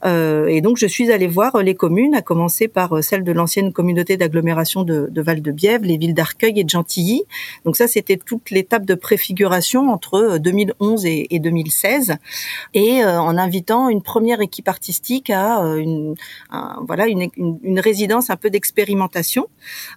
euh, 0.06 0.48
et 0.48 0.62
donc 0.62 0.77
je 0.77 0.88
suis 0.88 1.12
allée 1.12 1.27
voir 1.27 1.58
les 1.63 1.75
communes, 1.75 2.15
à 2.15 2.22
commencer 2.22 2.68
par 2.68 2.98
euh, 2.98 3.01
celle 3.01 3.24
de 3.24 3.32
l'ancienne 3.32 3.74
communauté 3.74 4.18
d'agglomération 4.18 4.84
de, 4.84 5.10
Val-de-Bièvre, 5.22 5.86
les 5.86 5.98
villes 5.98 6.13
d'Arcueil 6.13 6.60
et 6.60 6.63
de 6.63 6.70
Gentilly. 6.70 7.24
Donc 7.65 7.75
ça, 7.75 7.88
c'était 7.88 8.18
toute 8.18 8.51
l'étape 8.51 8.86
de 8.86 8.96
préfiguration 8.96 9.89
entre 9.89 10.38
2011 10.38 11.06
euh, 11.06 11.10
et, 11.29 11.39
2016, 11.39 12.15
et 12.74 13.03
en 13.03 13.38
invitant 13.38 13.89
une 13.89 14.01
première 14.01 14.41
équipe 14.41 14.68
artistique 14.68 15.29
à 15.29 15.60
une, 15.77 16.15
voilà 16.86 17.08
une, 17.08 17.79
résidence 17.79 18.29
un 18.29 18.36
peu 18.36 18.50
d'expérimentation 18.50 19.48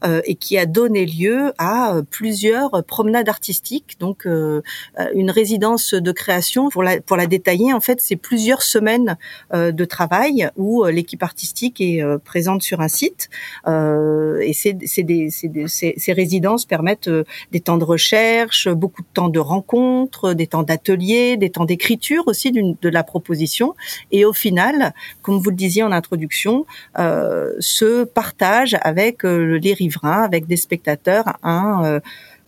et 0.04 0.34
qui 0.36 0.56
a 0.56 0.66
donné 0.66 1.06
lieu 1.06 1.52
à 1.58 1.96
plusieurs 2.10 2.84
promenades 2.84 3.28
artistiques. 3.28 3.96
Donc 3.98 4.26
une 4.26 5.30
résidence 5.30 5.94
de 5.94 6.12
création 6.12 6.68
pour 6.68 6.82
la 6.82 7.00
pour 7.00 7.16
la 7.16 7.26
détailler 7.26 7.72
en 7.72 7.80
fait 7.80 8.00
c'est 8.00 8.16
plusieurs 8.16 8.62
semaines 8.62 9.02
euh, 9.12 9.16
de 9.52 9.84
travail 9.84 10.48
où 10.56 10.84
euh, 10.84 10.90
l'équipe 10.90 11.22
artistique 11.22 11.80
est 11.80 12.02
euh, 12.02 12.18
présente 12.18 12.62
sur 12.62 12.80
un 12.80 12.88
site. 12.88 13.28
Et 13.66 14.52
c'est 14.52 15.02
des, 15.02 15.30
ces, 15.30 16.12
résidences 16.12 16.64
permettent 16.64 17.10
des 17.52 17.60
temps 17.60 17.78
de 17.78 17.84
recherche, 17.84 18.68
beaucoup 18.68 19.02
de 19.02 19.06
temps 19.12 19.28
de 19.28 19.38
rencontres, 19.38 20.34
des 20.34 20.46
temps 20.46 20.62
d'ateliers, 20.62 21.36
des 21.36 21.50
temps 21.50 21.64
d'écriture 21.64 22.24
aussi 22.26 22.52
de 22.52 22.88
la 22.88 23.04
proposition. 23.04 23.74
Et 24.10 24.24
au 24.24 24.32
final, 24.32 24.92
comme 25.22 25.38
vous 25.38 25.50
le 25.50 25.56
disiez 25.56 25.82
en 25.82 25.92
introduction, 25.92 26.66
euh, 26.98 27.52
se 27.60 28.04
partage 28.04 28.76
avec 28.82 29.22
les 29.22 29.74
riverains, 29.74 30.22
avec 30.22 30.46
des 30.46 30.56
spectateurs 30.56 31.24
un 31.42 32.00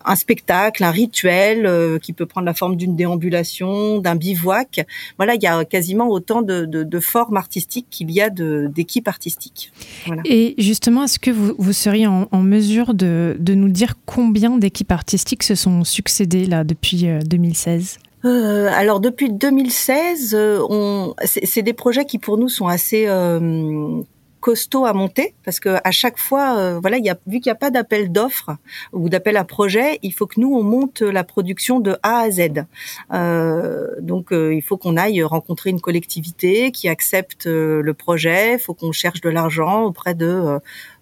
un 0.04 0.16
spectacle, 0.16 0.84
un 0.84 0.90
rituel 0.90 1.66
euh, 1.66 1.98
qui 1.98 2.12
peut 2.12 2.26
prendre 2.26 2.46
la 2.46 2.54
forme 2.54 2.76
d'une 2.76 2.96
déambulation, 2.96 3.98
d'un 3.98 4.16
bivouac. 4.16 4.86
Voilà, 5.16 5.34
il 5.34 5.42
y 5.42 5.46
a 5.46 5.64
quasiment 5.64 6.08
autant 6.08 6.42
de, 6.42 6.64
de, 6.64 7.00
formes 7.00 7.36
artistiques 7.36 7.86
qu'il 7.90 8.10
y 8.10 8.20
a 8.20 8.30
d'équipes 8.30 9.08
artistiques. 9.08 9.72
Et 10.24 10.54
justement, 10.58 11.04
est-ce 11.04 11.18
que 11.18 11.30
vous, 11.30 11.54
vous 11.58 11.72
seriez 11.72 12.06
en, 12.06 12.28
mesure 12.42 12.94
de, 12.94 13.36
de, 13.38 13.54
nous 13.54 13.68
dire 13.68 13.94
combien 14.06 14.56
d'équipes 14.56 14.92
artistiques 14.92 15.42
se 15.42 15.54
sont 15.54 15.84
succédées 15.84 16.46
là 16.46 16.64
depuis 16.64 17.06
2016 17.24 17.98
euh, 17.98 18.00
euh, 18.26 18.70
alors 18.72 19.00
depuis 19.00 19.30
2016, 19.30 20.34
on, 20.70 21.14
c'est 21.24 21.62
des 21.62 21.74
projets 21.74 22.06
qui 22.06 22.18
pour 22.18 22.38
nous 22.38 22.48
sont 22.48 22.68
assez 22.68 23.06
costaud 24.44 24.84
à 24.84 24.92
monter 24.92 25.34
parce 25.42 25.58
que 25.58 25.78
à 25.84 25.90
chaque 25.90 26.18
fois, 26.18 26.58
euh, 26.58 26.78
voilà, 26.78 26.98
il 26.98 27.04
y 27.06 27.08
a, 27.08 27.16
vu 27.26 27.40
qu'il 27.40 27.48
n'y 27.48 27.52
a 27.52 27.54
pas 27.54 27.70
d'appel 27.70 28.12
d'offres 28.12 28.50
ou 28.92 29.08
d'appel 29.08 29.38
à 29.38 29.44
projet, 29.44 29.98
il 30.02 30.12
faut 30.12 30.26
que 30.26 30.38
nous 30.38 30.54
on 30.54 30.62
monte 30.62 31.00
la 31.00 31.24
production 31.24 31.80
de 31.80 31.96
A 32.02 32.18
à 32.18 32.30
Z. 32.30 32.66
Euh, 33.14 33.88
donc 34.02 34.32
euh, 34.32 34.54
il 34.54 34.60
faut 34.60 34.76
qu'on 34.76 34.98
aille 34.98 35.22
rencontrer 35.22 35.70
une 35.70 35.80
collectivité 35.80 36.72
qui 36.72 36.90
accepte 36.90 37.46
le 37.46 37.94
projet, 37.94 38.56
il 38.56 38.58
faut 38.58 38.74
qu'on 38.74 38.92
cherche 38.92 39.22
de 39.22 39.30
l'argent 39.30 39.84
auprès 39.84 40.14
de, 40.14 40.58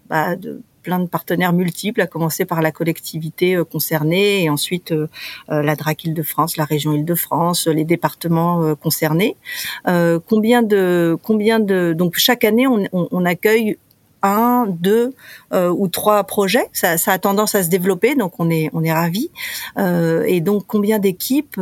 bah, 0.09 0.37
de 0.37 0.63
plein 0.83 0.99
de 0.99 1.07
partenaires 1.07 1.53
multiples, 1.53 2.01
à 2.01 2.07
commencer 2.07 2.45
par 2.45 2.63
la 2.63 2.73
collectivité 2.73 3.55
euh, 3.55 3.65
concernée 3.65 4.45
et 4.45 4.51
ensuite 4.51 4.93
euh, 4.93 5.09
euh, 5.51 5.63
la 5.63 5.77
DRAC 5.77 6.05
Île-de-France, 6.05 6.57
la 6.57 6.65
région 6.65 6.93
Île-de-France, 6.93 7.67
les 7.67 7.85
départements 7.85 8.75
concernés. 8.77 9.37
combien 9.85 10.63
de 10.63 11.17
combien 11.23 11.61
de 11.61 11.95
donc 11.97 12.17
chaque 12.17 12.45
année 12.45 12.67
on, 12.67 12.87
on, 12.93 13.25
accueille 13.25 13.79
un, 14.23 14.67
deux 14.69 15.15
ou 15.53 15.89
trois 15.89 16.25
projets. 16.25 16.69
Ça, 16.73 16.99
ça, 16.99 17.13
a 17.13 17.19
tendance 17.19 17.55
à 17.55 17.63
se 17.63 17.69
développer, 17.69 18.15
donc 18.15 18.39
on 18.39 18.51
est 18.51 18.71
on 18.73 18.83
est 18.85 18.93
ravis. 18.93 19.31
et 19.79 20.41
donc 20.41 20.65
combien 20.67 20.99
d'équipes 20.99 21.59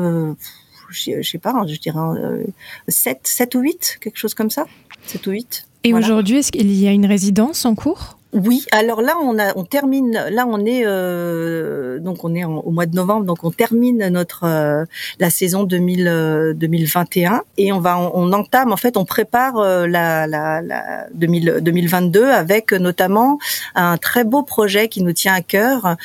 je, 0.91 1.23
sais 1.23 1.39
pas, 1.39 1.65
je 1.67 1.79
dirais 1.79 1.99
euh, 1.99 2.45
7, 2.89 3.21
7 3.25 3.55
ou 3.55 3.61
8, 3.61 3.99
quelque 4.01 4.19
chose 4.19 4.35
comme 4.35 4.51
ça. 4.51 4.67
7 5.07 5.27
ou 5.27 5.31
8. 5.31 5.67
Et 5.85 5.95
aujourd'hui, 5.95 6.39
est-ce 6.39 6.53
qu'il 6.53 6.71
y 6.73 6.87
a 6.87 6.93
une 6.93 7.07
résidence 7.07 7.65
en 7.65 7.75
cours? 7.75 8.19
Oui, 8.33 8.65
alors 8.71 9.03
là 9.03 9.17
on 9.21 9.41
a 9.41 9.57
on 9.57 9.65
termine 9.65 10.13
là 10.31 10.47
on 10.47 10.65
est 10.65 10.83
euh, 10.87 11.99
donc 11.99 12.23
on 12.23 12.33
est 12.37 12.45
au 12.45 12.71
mois 12.71 12.87
de 12.87 12.95
novembre 12.95 13.27
donc 13.27 13.43
on 13.43 13.51
termine 13.51 14.07
notre 14.09 14.45
euh, 14.45 14.85
la 15.19 15.31
saison 15.31 15.65
2000 15.65 16.55
2021 16.55 17.33
euh, 17.33 17.39
et 17.59 17.73
on 17.73 17.81
va 17.81 17.99
on, 17.99 18.33
entame 18.33 18.73
en 18.73 18.77
fait 18.77 18.97
on 18.97 19.05
prépare 19.05 19.57
euh, 19.57 19.89
la 19.89 20.29
la, 20.29 20.63
la 20.63 21.07
2000, 21.13 21.59
2022 21.61 22.25
avec 22.25 22.73
notamment 22.73 23.41
un 23.75 23.97
très 23.97 24.23
beau 24.23 24.45
projet 24.45 24.87
qui 24.87 25.03
nous 25.03 25.13
tient 25.13 25.35
à 25.35 25.43
cœur 25.43 25.97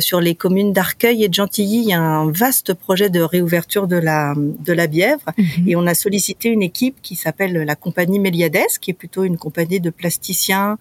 sur 0.00 0.20
les 0.20 0.34
communes 0.34 0.72
d'Arcueil 0.72 1.22
et 1.24 1.28
de 1.28 1.34
Gentilly, 1.34 1.82
il 1.82 1.88
y 1.90 1.92
a 1.92 2.00
un 2.00 2.30
vaste 2.32 2.74
projet 2.74 3.10
de 3.10 3.20
réouverture 3.20 3.86
de 3.86 3.96
la 3.96 4.34
de 4.36 4.72
la 4.72 4.88
Bièvre 4.88 5.22
mhm. 5.38 5.68
et 5.68 5.76
on 5.76 5.86
a 5.86 5.94
sollicité 5.94 6.48
une 6.48 6.62
équipe 6.62 6.96
qui 7.00 7.14
s'appelle 7.14 7.52
la 7.52 7.76
compagnie 7.76 8.18
Méliades 8.18 8.56
qui 8.80 8.90
est 8.90 8.94
plutôt 8.94 9.22
une 9.22 9.38
compagnie 9.38 9.80
de 9.80 9.90
plasticiens 9.90 10.76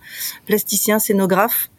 plasticiens 0.48 0.78
scénographe 1.00 1.69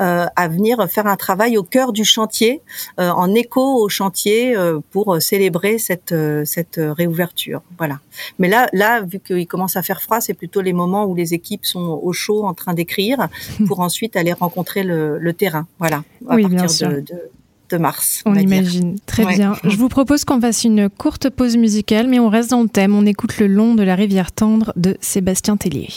euh, 0.00 0.26
à 0.34 0.48
venir 0.48 0.86
faire 0.88 1.06
un 1.06 1.16
travail 1.16 1.56
au 1.56 1.62
cœur 1.62 1.92
du 1.92 2.04
chantier, 2.04 2.62
euh, 2.98 3.10
en 3.10 3.34
écho 3.34 3.60
au 3.60 3.88
chantier, 3.88 4.56
euh, 4.56 4.80
pour 4.90 5.20
célébrer 5.20 5.78
cette 5.78 6.14
cette 6.44 6.80
réouverture. 6.80 7.62
Voilà. 7.76 8.00
Mais 8.38 8.48
là, 8.48 8.68
là, 8.72 9.02
vu 9.02 9.20
qu'il 9.20 9.46
commence 9.46 9.76
à 9.76 9.82
faire 9.82 10.00
froid, 10.00 10.20
c'est 10.20 10.34
plutôt 10.34 10.60
les 10.60 10.72
moments 10.72 11.06
où 11.06 11.14
les 11.14 11.34
équipes 11.34 11.64
sont 11.64 12.00
au 12.02 12.12
chaud, 12.12 12.44
en 12.44 12.54
train 12.54 12.74
d'écrire, 12.74 13.28
pour 13.66 13.80
ensuite 13.80 14.16
aller 14.16 14.32
rencontrer 14.32 14.82
le, 14.82 15.32
terrain. 15.32 15.66
Voilà. 15.78 16.02
À 16.28 16.34
oui, 16.34 16.42
partir 16.42 16.58
bien 16.58 16.68
sûr. 16.68 16.88
De, 16.88 17.30
de 17.70 17.76
mars. 17.76 18.22
On, 18.24 18.34
imagine. 18.34 18.98
Très 19.06 19.26
bien. 19.26 19.54
Je 19.62 19.76
vous 19.76 19.88
propose 19.88 20.24
qu'on 20.24 20.40
fasse 20.40 20.64
une 20.64 20.88
courte 20.88 21.28
pause 21.28 21.56
musicale, 21.56 22.08
mais 22.08 22.18
on 22.18 22.28
reste 22.28 22.50
dans 22.50 22.62
le 22.62 22.68
thème. 22.68 22.94
On 22.94 23.06
écoute 23.06 23.38
le 23.38 23.46
long 23.46 23.74
de 23.74 23.82
la 23.82 23.94
rivière 23.94 24.32
tendre 24.32 24.72
de 24.76 24.96
Sébastien 25.00 25.56
Tellier. 25.56 25.88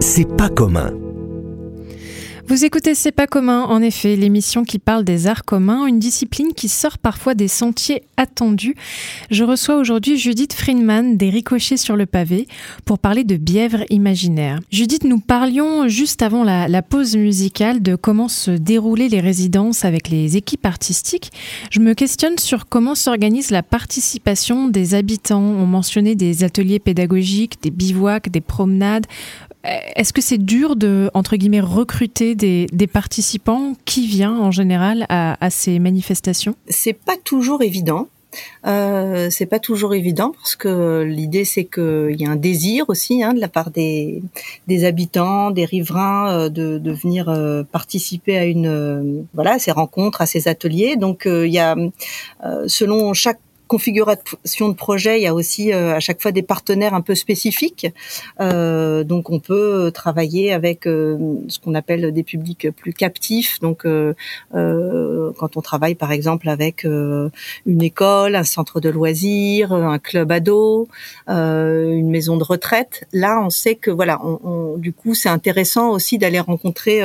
C'est 0.00 0.36
pas 0.36 0.48
commun. 0.48 0.99
Vous 2.60 2.66
écoutez 2.66 2.94
C'est 2.94 3.10
pas 3.10 3.26
commun, 3.26 3.62
en 3.62 3.80
effet, 3.80 4.16
l'émission 4.16 4.64
qui 4.64 4.78
parle 4.78 5.02
des 5.02 5.26
arts 5.26 5.46
communs, 5.46 5.86
une 5.86 5.98
discipline 5.98 6.52
qui 6.52 6.68
sort 6.68 6.98
parfois 6.98 7.32
des 7.32 7.48
sentiers 7.48 8.02
attendus. 8.18 8.74
Je 9.30 9.44
reçois 9.44 9.76
aujourd'hui 9.76 10.18
Judith 10.18 10.52
Friedman 10.52 11.16
des 11.16 11.30
Ricochets 11.30 11.78
sur 11.78 11.96
le 11.96 12.04
pavé 12.04 12.46
pour 12.84 12.98
parler 12.98 13.24
de 13.24 13.36
bièvre 13.36 13.84
imaginaire. 13.88 14.60
Judith, 14.70 15.04
nous 15.04 15.20
parlions 15.20 15.88
juste 15.88 16.20
avant 16.20 16.44
la, 16.44 16.68
la 16.68 16.82
pause 16.82 17.16
musicale 17.16 17.80
de 17.80 17.94
comment 17.94 18.28
se 18.28 18.50
déroulaient 18.50 19.08
les 19.08 19.20
résidences 19.20 19.86
avec 19.86 20.10
les 20.10 20.36
équipes 20.36 20.66
artistiques. 20.66 21.32
Je 21.70 21.80
me 21.80 21.94
questionne 21.94 22.36
sur 22.36 22.68
comment 22.68 22.94
s'organise 22.94 23.50
la 23.50 23.62
participation 23.62 24.68
des 24.68 24.92
habitants. 24.92 25.40
On 25.40 25.64
mentionnait 25.64 26.14
des 26.14 26.44
ateliers 26.44 26.78
pédagogiques, 26.78 27.62
des 27.62 27.70
bivouacs, 27.70 28.28
des 28.28 28.42
promenades. 28.42 29.06
Est-ce 29.64 30.12
que 30.12 30.22
c'est 30.22 30.38
dur 30.38 30.76
de, 30.76 31.10
entre 31.12 31.36
guillemets, 31.36 31.60
recruter 31.60 32.34
des, 32.34 32.86
participants 32.86 33.74
Qui 33.84 34.06
vient 34.06 34.36
en 34.36 34.50
général 34.50 35.06
à, 35.08 35.50
ces 35.50 35.78
manifestations 35.78 36.54
C'est 36.68 36.94
pas 36.94 37.16
toujours 37.22 37.62
évident. 37.62 38.08
Euh, 38.64 39.28
c'est 39.28 39.46
pas 39.46 39.58
toujours 39.58 39.92
évident 39.92 40.30
parce 40.30 40.54
que 40.54 41.02
l'idée 41.02 41.44
c'est 41.44 41.64
qu'il 41.64 42.14
y 42.16 42.24
a 42.24 42.30
un 42.30 42.36
désir 42.36 42.84
aussi 42.86 43.24
hein, 43.24 43.34
de 43.34 43.40
la 43.40 43.48
part 43.48 43.72
des, 43.72 44.22
des 44.68 44.84
habitants, 44.84 45.50
des 45.50 45.64
riverains 45.64 46.44
euh, 46.44 46.48
de, 46.48 46.92
venir 46.92 47.28
euh, 47.28 47.64
participer 47.64 48.38
à 48.38 48.44
une 48.44 48.68
euh, 48.68 49.22
voilà 49.34 49.58
ces 49.58 49.72
rencontres, 49.72 50.20
à 50.20 50.26
ces 50.26 50.46
ateliers. 50.46 50.94
Donc 50.94 51.22
il 51.26 51.50
y 51.50 51.58
a 51.58 51.74
selon 52.68 53.14
chaque 53.14 53.40
configuration 53.70 54.68
de 54.68 54.74
projet, 54.74 55.20
il 55.20 55.22
y 55.22 55.28
a 55.28 55.32
aussi 55.32 55.72
euh, 55.72 55.94
à 55.94 56.00
chaque 56.00 56.20
fois 56.20 56.32
des 56.32 56.42
partenaires 56.42 56.92
un 56.92 57.02
peu 57.02 57.14
spécifiques. 57.14 57.86
Euh, 58.40 59.04
donc 59.04 59.30
on 59.30 59.38
peut 59.38 59.92
travailler 59.94 60.52
avec 60.52 60.88
euh, 60.88 61.16
ce 61.46 61.60
qu'on 61.60 61.76
appelle 61.76 62.10
des 62.12 62.24
publics 62.24 62.66
plus 62.72 62.92
captifs. 62.92 63.60
Donc 63.60 63.86
quand 64.52 65.56
on 65.56 65.62
travaille 65.62 65.94
par 65.94 66.10
exemple 66.10 66.48
avec 66.48 66.84
une 66.84 67.82
école, 67.82 68.34
un 68.34 68.48
centre 68.56 68.80
de 68.80 68.88
loisirs, 68.88 69.72
un 69.72 70.00
club 70.00 70.32
ado, 70.32 70.88
une 71.28 72.10
maison 72.10 72.36
de 72.36 72.44
retraite, 72.44 73.06
là 73.12 73.40
on 73.44 73.50
sait 73.50 73.76
que 73.76 73.92
voilà, 73.92 74.18
on, 74.24 74.76
du 74.78 74.92
coup 74.92 75.14
c'est 75.14 75.28
intéressant 75.28 75.90
aussi 75.90 76.18
d'aller 76.18 76.40
rencontrer 76.40 77.02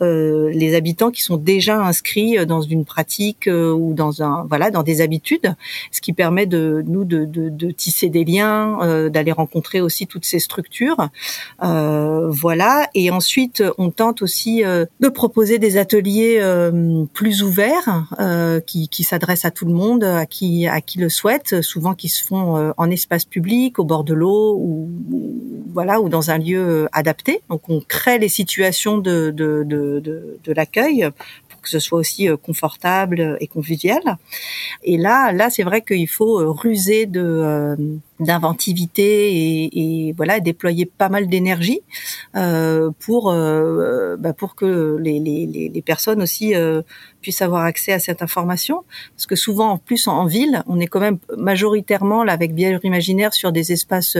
les 0.00 0.74
habitants 0.74 1.12
qui 1.12 1.22
sont 1.22 1.36
déjà 1.36 1.76
inscrits 1.80 2.44
dans 2.46 2.62
une 2.62 2.84
pratique 2.84 3.48
ou 3.48 3.94
dans 3.94 4.22
un 4.22 4.44
voilà 4.48 4.70
dans 4.70 4.82
des 4.82 5.00
habitudes 5.00 5.54
qui 6.00 6.12
permet 6.12 6.46
de 6.46 6.82
nous 6.86 7.04
de, 7.04 7.70
tisser 7.70 8.08
des 8.08 8.24
liens, 8.24 8.78
euh, 8.82 9.08
d'aller 9.08 9.32
rencontrer 9.32 9.80
aussi 9.80 10.06
toutes 10.06 10.24
ces 10.24 10.38
structures. 10.38 11.08
Euh, 11.62 12.28
voilà. 12.30 12.88
Et 12.94 13.10
ensuite, 13.10 13.62
on 13.78 13.90
tente 13.90 14.22
aussi 14.22 14.64
euh, 14.64 14.86
de 15.00 15.08
proposer 15.08 15.58
des 15.58 15.76
ateliers 15.76 16.40
plus 17.12 17.42
ouverts 17.42 18.06
qui, 18.66 19.04
s'adressent 19.04 19.44
à 19.44 19.50
tout 19.50 19.66
le 19.66 19.72
monde, 19.72 20.04
à 20.04 20.26
qui 20.26 20.68
le 20.96 21.08
souhaite, 21.08 21.62
souvent 21.62 21.94
qui 21.94 22.08
se 22.08 22.22
font 22.22 22.72
en 22.76 22.90
espace 22.90 23.24
public, 23.24 23.78
au 23.78 23.84
bord 23.84 24.04
de 24.04 24.14
l'eau 24.14 24.56
ou, 24.56 24.88
voilà 25.72 26.00
ou 26.00 26.08
dans 26.08 26.30
un 26.30 26.38
lieu 26.38 26.88
adapté. 26.92 27.40
Donc 27.48 27.62
on 27.68 27.80
crée 27.80 28.18
les 28.18 28.28
situations 28.28 28.98
de 28.98 29.30
de, 29.30 30.52
que 31.62 31.68
ce 31.68 31.78
soit 31.78 31.98
aussi 31.98 32.28
euh, 32.28 32.36
confortable 32.36 33.36
et 33.40 33.46
convivial. 33.46 34.02
Et 34.82 34.96
là, 34.96 35.32
là, 35.32 35.50
c'est 35.50 35.62
vrai 35.62 35.82
qu'il 35.82 36.08
faut 36.08 36.40
euh, 36.40 36.50
ruser 36.50 37.06
de 37.06 37.20
euh, 37.22 37.76
d'inventivité 38.20 39.32
et, 39.32 40.08
et, 40.08 40.12
voilà 40.12 40.40
déployer 40.40 40.86
pas 40.86 41.08
mal 41.08 41.28
d'énergie 41.28 41.80
euh, 42.36 42.90
pour 43.00 43.30
euh, 43.30 44.16
bah 44.18 44.32
pour 44.32 44.54
que 44.54 44.96
les, 45.00 45.18
les, 45.20 45.70
les 45.72 45.82
personnes 45.82 46.22
aussi 46.22 46.54
euh, 46.54 46.82
puissent 47.20 47.42
avoir 47.42 47.64
accès 47.64 47.92
à 47.92 47.98
cette 47.98 48.22
information. 48.22 48.84
Parce 49.16 49.26
que 49.26 49.36
souvent 49.36 49.70
en 49.70 49.78
plus 49.78 50.08
en, 50.08 50.26
ville 50.26 50.62
on 50.66 50.80
est 50.80 50.86
quand 50.86 51.00
même 51.00 51.18
majoritairement 51.36 52.24
là 52.24 52.32
avec 52.32 52.54
bien 52.54 52.78
imaginaire 52.82 53.34
sur 53.34 53.52
des 53.52 53.72
espaces 53.72 54.16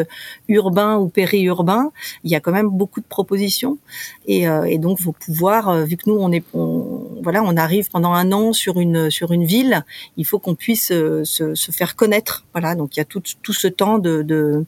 urbains 0.49 0.97
ou 0.99 1.09
périurbains. 1.09 1.91
Il 2.25 2.31
y 2.31 2.35
a 2.35 2.41
quand 2.41 2.53
même 2.53 2.69
beaucoup 2.69 3.01
de 3.01 3.07
propositions. 3.07 3.79
Et, 4.27 4.49
euh, 4.49 4.65
et 4.65 4.79
donc 4.79 5.01
faut 5.01 5.13
pouvoir 5.13 5.69
euh, 5.69 5.85
vu 5.85 5.97
que 5.97 6.09
nous 6.09 6.17
on 6.17 6.33
est 6.33 6.45
on, 6.55 7.07
voilà 7.23 7.43
on 7.43 7.57
arrive 7.57 7.89
pendant 7.91 8.13
un 8.13 8.33
an 8.33 8.53
sur 8.53 8.81
une 8.81 9.11
sur 9.11 9.33
une 9.33 9.45
ville 9.45 9.85
il 10.17 10.25
faut 10.25 10.39
qu'on 10.39 10.55
puisse 10.55 10.93
euh, 10.93 11.25
se, 11.25 11.55
se 11.55 11.71
faire 11.73 11.97
connaître. 11.97 12.45
Voilà 12.53 12.75
donc 12.75 12.97
il 12.97 13.01
y 13.01 13.03
a 13.03 13.05
tout 13.05 13.23
tout 13.43 13.53
ce 13.53 13.69
temps 13.69 13.90
de, 13.99 14.65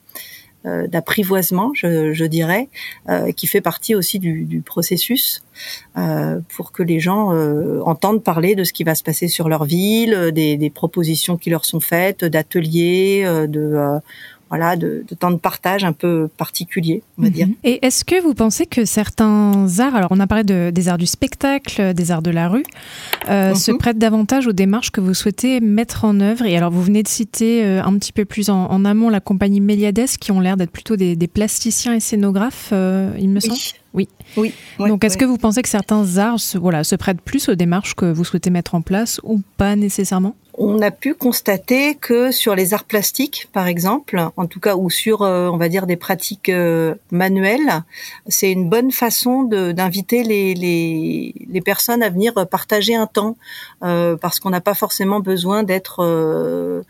euh, 0.65 0.87
d'apprivoisement, 0.87 1.71
je, 1.73 2.23
dirais, 2.23 2.69
euh, 3.09 3.33
qui 3.33 3.47
fait 3.47 3.59
partie 3.59 3.95
aussi 3.95 4.17
du, 4.17 4.63
processus 4.65 5.43
euh, 5.97 6.39
pour 6.55 6.71
que 6.71 6.83
les 6.83 7.01
gens 7.01 7.33
entendent 7.85 8.23
parler 8.23 8.55
de 8.55 8.63
ce 8.63 8.71
qui 8.71 8.85
va 8.85 8.95
se 8.95 9.03
passer 9.03 9.27
sur 9.27 9.49
leur 9.49 9.65
ville, 9.65 10.31
des, 10.33 10.55
des 10.55 10.69
propositions 10.69 11.35
qui 11.35 11.49
leur 11.49 11.65
sont 11.65 11.81
faites, 11.81 12.23
d'ateliers, 12.23 13.25
de 13.49 13.99
voilà, 14.53 14.75
de, 14.75 15.03
temps 15.17 15.31
de 15.31 15.37
partage 15.37 15.83
un 15.83 15.93
peu 15.93 16.29
particulier, 16.37 17.01
on 17.17 17.23
va 17.23 17.31
dire. 17.31 17.47
Et 17.63 17.83
est-ce 17.83 18.05
que 18.05 18.21
vous 18.21 18.35
pensez 18.35 18.67
que 18.67 18.85
certains 18.85 19.65
arts, 19.79 19.95
alors 19.95 20.09
on 20.11 20.19
a 20.19 20.27
parlé 20.27 20.43
de, 20.43 20.69
des 20.69 20.89
arts 20.89 20.99
du 20.99 21.07
spectacle, 21.07 21.95
des 21.95 22.11
arts 22.11 22.21
de 22.21 22.29
la 22.29 22.49
rue, 22.49 22.63
euh, 23.29 23.55
se 23.55 23.71
mhm. 23.71 23.79
prêtent 23.79 23.97
davantage 23.97 24.45
aux 24.45 24.51
démarches 24.51 24.91
que 24.91 25.01
vous 25.01 25.15
souhaitez 25.15 25.59
mettre 25.59 26.05
en 26.05 26.19
œuvre? 26.19 26.45
Et 26.45 26.55
alors 26.55 26.69
vous 26.69 26.83
venez 26.83 27.01
de 27.01 27.07
citer 27.07 27.65
euh, 27.65 27.83
un 27.83 27.97
petit 27.97 28.13
peu 28.13 28.25
plus 28.25 28.51
en, 28.51 28.85
amont 28.85 29.09
la 29.09 29.21
compagnie 29.21 29.59
Méliades, 29.59 30.05
qui 30.19 30.31
ont 30.31 30.39
l'air 30.39 30.55
d'être 30.55 30.69
plutôt 30.69 30.97
des, 30.97 31.15
plasticiens 31.27 31.95
et 31.95 31.99
scénographes, 31.99 32.69
euh, 32.73 33.11
il 33.17 33.29
me 33.29 33.39
semble? 33.39 33.57
Oui. 33.95 34.07
Oui. 34.37 34.53
Donc, 34.77 35.03
est-ce 35.03 35.17
que 35.17 35.25
vous 35.25 35.37
pensez 35.37 35.63
que 35.63 35.69
certains 35.69 36.17
arts 36.17 36.39
se, 36.39 36.59
voilà, 36.59 36.83
se 36.83 36.95
prêtent 36.95 37.21
plus 37.21 37.49
aux 37.49 37.55
démarches 37.55 37.95
que 37.95 38.05
vous 38.05 38.23
souhaitez 38.23 38.51
mettre 38.51 38.75
en 38.75 38.81
place 38.81 39.19
ou 39.23 39.41
pas 39.57 39.75
nécessairement? 39.75 40.35
On 40.55 40.81
a 40.81 40.91
pu 40.91 41.15
constater 41.15 41.95
que 41.95 42.31
sur 42.31 42.55
les 42.55 42.73
arts 42.73 42.83
plastiques, 42.83 43.49
par 43.53 43.67
exemple, 43.67 44.23
en 44.37 44.45
tout 44.45 44.59
cas, 44.59 44.75
ou 44.75 44.89
sur, 44.89 45.23
euh, 45.23 45.47
on 45.47 45.57
va 45.57 45.67
dire, 45.67 45.87
des 45.87 45.95
pratiques 45.95 46.49
euh, 46.49 46.95
manuelles, 47.11 47.83
c'est 48.27 48.51
une 48.51 48.69
bonne 48.69 48.91
façon 48.91 49.43
d'inviter 49.43 50.23
les, 50.23 50.53
les, 50.53 51.61
personnes 51.61 52.03
à 52.03 52.09
venir 52.09 52.33
partager 52.49 52.93
un 52.93 53.07
temps, 53.07 53.37
euh, 53.83 54.15
parce 54.17 54.39
qu'on 54.39 54.49
n'a 54.49 54.61
pas 54.61 54.73
forcément 54.73 55.19
besoin 55.19 55.63
d'être 55.63 56.83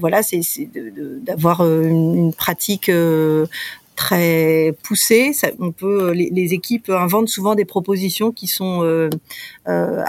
voilà, 0.00 0.22
c'est 0.22 0.40
d'avoir 1.22 1.60
une, 1.60 2.32
pratique 2.32 2.90
très 3.98 4.76
poussé. 4.84 5.32
On 5.58 5.72
peut, 5.72 6.12
les, 6.12 6.30
les, 6.30 6.54
équipes 6.54 6.88
inventent 6.88 7.28
souvent 7.28 7.56
des 7.56 7.64
propositions 7.64 8.30
qui 8.30 8.46
sont 8.46 8.84
euh, 8.84 9.10
euh, 9.66 10.04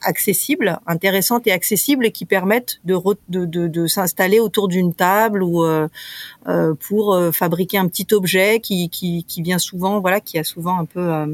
accessibles, 0.00 0.78
intéressantes 0.86 1.48
et 1.48 1.52
accessibles, 1.52 2.06
et 2.06 2.12
qui 2.12 2.24
permettent 2.24 2.78
de, 2.84 3.86
s'installer 3.88 4.38
autour 4.38 4.68
d'une 4.68 4.94
table 4.94 5.42
ou 5.42 5.64
euh, 5.64 5.88
euh 6.41 6.41
pour 6.80 7.14
euh, 7.14 7.30
fabriquer 7.30 7.78
un 7.78 7.86
petit 7.86 8.06
objet 8.12 8.60
qui, 8.60 8.88
qui, 8.90 9.24
qui, 9.24 9.42
vient 9.42 9.58
souvent, 9.58 10.00
voilà, 10.00 10.20
qui 10.20 10.38
a 10.38 10.44
souvent 10.44 10.78
un 10.78 10.84
peu, 10.84 11.00
euh, 11.00 11.26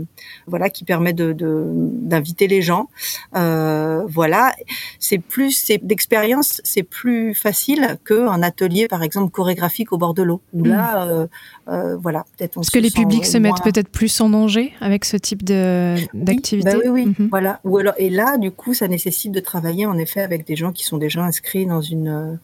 voilà, 0.46 0.68
qui 0.68 0.84
permet 0.84 1.12
de 1.12 1.34
d'inviter 1.38 2.46
les 2.46 2.62
gens. 2.62 2.88
voilà, 3.32 4.54
c'est 4.98 5.18
plus, 5.18 5.52
c'est 5.52 5.78
d'expérience, 5.78 6.60
c'est 6.64 6.82
plus 6.82 7.34
facile 7.34 7.98
qu'un 8.04 8.42
atelier, 8.42 8.88
par 8.88 9.02
exemple, 9.02 9.30
chorégraphique 9.30 9.92
au 9.92 9.98
bord 9.98 10.14
de 10.14 10.22
l'eau, 10.22 10.40
où 10.52 10.64
mmh. 10.64 10.68
là 10.68 11.28
voilà, 11.66 12.24
peut-être. 12.36 12.60
Est-ce 12.60 12.70
que 12.70 12.78
les 12.78 12.90
publics 12.90 13.26
se 13.26 13.38
mettent 13.38 13.62
peut-être 13.62 13.88
plus 13.88 14.20
en 14.20 14.30
danger 14.30 14.72
avec 14.80 15.04
ce 15.04 15.16
type 15.16 15.44
d'activité 15.44 16.70
Oui, 16.74 16.82
bah 16.84 16.90
oui, 16.90 17.06
mhm. 17.06 17.28
voilà. 17.30 17.60
Ou 17.64 17.78
alors, 17.78 17.94
et 17.98 18.10
là, 18.10 18.36
du 18.38 18.50
coup, 18.50 18.74
ça 18.74 18.88
nécessite 18.88 19.32
de 19.32 19.40
travailler 19.40 19.86
en 19.86 19.98
effet 19.98 20.20
avec 20.20 20.46
des 20.46 20.56
gens 20.56 20.72
qui 20.72 20.84
sont 20.84 20.98
déjà 20.98 21.22
inscrits 21.22 21.66
dans 21.66 21.80
une 21.80 22.38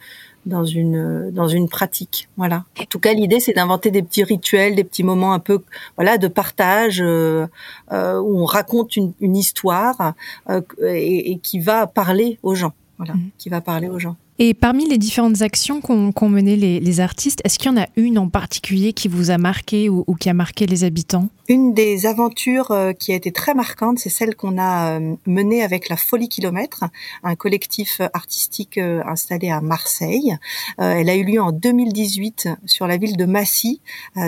dans 0.46 0.64
une 0.64 1.30
dans 1.30 1.48
une 1.48 1.68
pratique 1.68 2.28
voilà 2.37 2.64
en 2.80 2.85
tout 2.85 2.98
cas 2.98 3.12
l'idée 3.14 3.40
c'est 3.40 3.52
d'inventer 3.52 3.90
des 3.90 4.02
petits 4.02 4.24
rituels 4.24 4.74
des 4.74 4.85
petits 4.85 5.02
moments 5.02 5.33
un 5.33 5.38
peu 5.38 5.61
voilà 5.96 6.18
de 6.18 6.28
partage 6.28 7.00
euh, 7.00 7.46
euh, 7.92 8.20
où 8.20 8.40
on 8.40 8.44
raconte 8.44 8.96
une, 8.96 9.12
une 9.20 9.37
histoire 9.37 10.14
euh, 10.50 10.61
et, 10.83 11.33
et, 11.33 11.38
qui 11.38 11.61
va 11.61 11.87
parler 11.87 12.38
aux 12.42 12.54
gens 12.54 12.72
voilà 12.98 13.14
mhm. 13.14 13.30
qui 13.38 13.48
va 13.48 13.61
parler 13.61 13.88
aux 13.88 13.98
gens 13.98 14.16
et 14.40 14.53
parmi 14.53 14.88
les 14.88 14.99
différentes 14.99 15.42
actions 15.42 15.81
qu'ont 15.81 16.29
menées 16.29 16.57
les, 16.57 17.01
artistes, 17.01 17.40
est-ce 17.44 17.57
qu'il 17.57 17.70
y 17.70 17.75
en 17.75 17.81
a 17.81 17.87
une 17.97 18.18
en 18.18 18.29
particulier 18.29 18.92
qui 18.92 19.07
vous 19.07 19.31
a 19.31 19.38
marqué 19.38 19.88
ou, 19.88 20.05
qui 20.18 20.29
a 20.29 20.35
marqué 20.35 20.66
les 20.66 20.83
habitants? 20.83 21.29
Une 21.49 21.75
des 21.75 22.07
aventures 22.07 22.70
euh, 22.70 22.92
qui 22.92 23.12
a 23.12 23.16
été 23.16 23.31
très 23.31 23.55
marquante, 23.55 23.99
c'est 23.99 24.09
celle 24.09 24.35
qu'on 24.35 24.57
a 24.57 24.99
euh, 24.99 25.14
menée 25.27 25.62
avec 25.62 25.88
la 25.88 25.97
Folie 25.97 26.29
Kilomètre, 26.29 26.85
un 27.23 27.35
collectif 27.37 28.01
artistique 28.14 28.79
euh, 28.79 29.03
installé 29.07 29.51
à 29.51 29.61
Marseille. 29.61 30.37
Elle 30.79 31.11
a 31.11 31.16
eu 31.16 31.25
lieu 31.25 31.40
en 31.40 31.53
2018 31.53 32.49
sur 32.64 32.87
la 32.87 32.97
ville 32.97 33.16
de 33.16 33.27
Massy, 33.27 33.81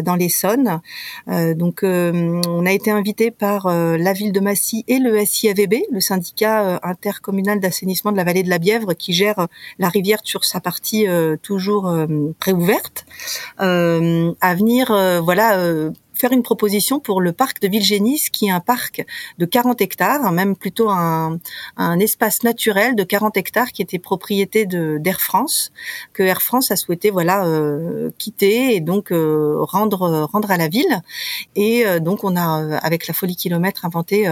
dans 0.05 0.15
l'Essonne. 0.15 0.81
Donc, 1.27 1.81
on 1.83 2.67
a 2.67 2.73
été 2.73 2.91
invité 2.91 3.31
par 3.31 3.67
la 3.67 4.13
ville 4.13 4.33
de 4.33 4.41
Massy 4.41 4.85
et 4.89 4.99
le 4.99 5.25
SIAVB, 5.25 5.75
le 5.91 6.01
syndicat 6.01 6.81
intercommunal 6.83 7.61
d'assainissement 7.61 8.13
de 8.13 8.17
la 8.17 8.25
vallée 8.25 8.43
de 8.43 8.51
la 8.51 8.59
Bièvre, 8.59 8.95
qui 8.95 9.13
gère 9.13 9.49
la 9.79 9.89
rivière 9.97 10.21
sur 10.25 10.45
sa 10.45 10.61
partie 10.61 11.09
euh, 11.09 11.37
toujours 11.41 11.89
euh, 11.89 12.07
réouverte, 12.41 13.07
euh, 13.61 14.33
à 14.41 14.55
venir 14.55 14.87
voilà 15.23 15.59
faire 16.17 16.33
une 16.33 16.43
proposition 16.43 17.01
pour 17.01 17.21
le 17.21 17.33
parc 17.33 17.61
de 17.61 17.69
Villegénis, 17.69 18.29
qui 18.33 18.47
est 18.47 18.51
un 18.51 18.61
parc 18.61 19.05
de 19.39 19.47
40 19.47 19.81
hectares, 19.81 20.33
même 20.33 20.57
plutôt 20.57 20.89
un, 20.91 21.39
un 21.77 21.99
espace 22.01 22.43
naturel 22.43 22.95
de 22.97 23.05
40 23.05 23.37
hectares 23.37 23.73
qui 23.73 23.83
était 23.83 23.99
propriété 23.99 24.67
d'Air 24.67 25.21
France, 25.21 25.73
que 26.13 26.23
Air 26.23 26.43
France 26.43 26.71
a 26.71 26.77
souhaité 26.77 27.11
voilà 27.11 27.47
euh, 27.47 28.11
quitter 28.19 28.75
et 28.75 28.81
donc 28.81 29.11
euh, 29.11 29.57
rendre 29.61 30.27
rendre 30.33 30.51
à 30.51 30.57
la 30.57 30.69
ville. 30.69 31.03
Et 31.55 31.87
euh, 31.87 32.01
donc 32.01 32.25
on 32.25 32.37
a 32.37 32.77
avec 32.79 33.07
la 33.07 33.15
Folie 33.15 33.37
Kilomètre 33.37 33.85
inventé 33.85 34.27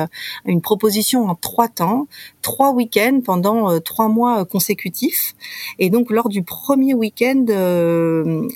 une 0.46 0.60
proposition 0.60 1.28
en 1.28 1.34
trois 1.34 1.68
temps, 1.68 2.06
trois 2.42 2.72
week-ends 2.72 3.20
pendant 3.24 3.80
trois 3.80 4.08
mois 4.08 4.44
consécutifs. 4.44 5.34
Et 5.78 5.90
donc 5.90 6.10
lors 6.10 6.28
du 6.28 6.42
premier 6.42 6.94
week-end, 6.94 7.44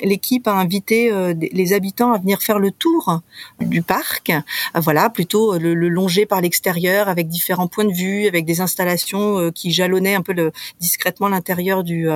l'équipe 0.03 0.47
a 0.49 0.55
invité 0.55 1.13
les 1.35 1.73
habitants 1.73 2.13
à 2.13 2.19
venir 2.19 2.41
faire 2.41 2.59
le 2.59 2.71
tour 2.71 3.18
du 3.61 3.83
parc. 3.83 4.33
voilà, 4.75 5.11
plutôt 5.11 5.59
le, 5.59 5.75
longer 5.75 6.27
par 6.27 6.41
l'extérieur 6.41 7.09
avec 7.09 7.29
différents 7.29 7.69
points 7.69 7.85
de 7.85 7.93
vue, 7.93 8.27
avec 8.27 8.45
des 8.45 8.61
installations 8.61 9.51
qui 9.53 9.71
jalonnaient 9.71 10.15
un 10.15 10.23
peu 10.23 10.33
le, 10.33 10.53
discrètement 10.81 11.29
l'intérieur 11.29 11.83
du 11.85 12.09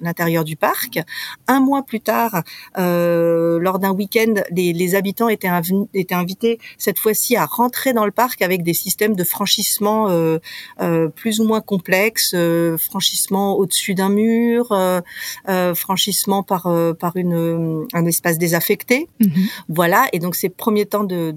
l'intérieur 0.00 0.44
du 0.44 0.56
parc. 0.56 0.98
Un 1.48 1.60
mois 1.60 1.82
plus 1.82 2.00
tard, 2.00 2.42
lors 2.76 3.78
d'un 3.78 3.92
week-end, 3.92 4.34
les, 4.50 4.72
les 4.72 4.94
habitants 4.94 5.28
étaient, 5.28 5.50
étaient 5.94 6.14
invités 6.14 6.58
cette 6.78 6.98
fois-ci 6.98 7.36
à 7.36 7.46
rentrer 7.46 7.92
dans 7.92 8.04
le 8.04 8.10
parc 8.10 8.42
avec 8.42 8.62
des 8.62 8.74
systèmes 8.74 9.14
de 9.14 9.24
franchissement 9.24 10.08
plus 11.14 11.40
ou 11.40 11.44
moins 11.44 11.60
complexes, 11.60 12.34
franchissement 12.78 13.56
au-dessus 13.56 13.94
d'un 13.94 14.08
mur, 14.08 14.76
franchissement 15.74 16.42
par 16.42 16.68
par 16.98 17.16
une 17.16 17.86
un 17.92 18.06
espace 18.06 18.38
désaffecté. 18.38 19.08
Mhm. 19.20 19.30
Voilà, 19.68 20.06
et 20.12 20.18
donc 20.18 20.34
c'est 20.34 20.45
premiers 20.48 20.86
temps 20.86 21.04
de, 21.04 21.30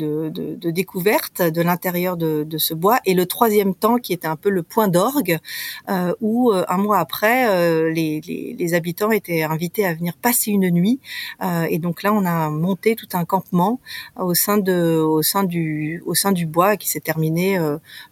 découverte 0.70 1.42
de 1.42 1.62
l'intérieur 1.62 2.18
de, 2.18 2.58
ce 2.58 2.74
bois, 2.74 3.00
et 3.06 3.14
le 3.14 3.26
troisième 3.26 3.76
temps 3.76 3.98
qui 3.98 4.14
était 4.14 4.28
un 4.28 4.36
peu 4.36 4.50
le 4.50 4.64
point 4.64 4.88
d'orgue, 4.88 5.40
euh, 5.90 6.14
où 6.22 6.52
euh, 6.52 6.64
un 6.68 6.78
mois 6.78 7.00
après, 7.00 7.50
euh, 7.50 7.92
les, 7.92 8.74
habitants 8.74 9.12
étaient 9.12 9.44
invités 9.44 9.86
à 9.86 9.94
venir 9.94 10.14
passer 10.22 10.52
une 10.52 10.70
nuit, 10.70 11.00
et 11.70 11.80
donc 11.80 12.04
là 12.04 12.14
on 12.14 12.24
a 12.24 12.50
monté 12.50 12.96
tout 12.96 13.08
un 13.14 13.26
campement 13.26 13.80
au 14.16 14.36
sein 14.36 14.58
de 14.58 15.00
au 15.00 15.24
sein 15.24 15.44
du 15.44 16.04
au 16.06 16.14
sein 16.14 16.32
du 16.32 16.46
bois 16.46 16.78
qui 16.78 16.88
s'est 16.88 17.00
terminé 17.00 17.60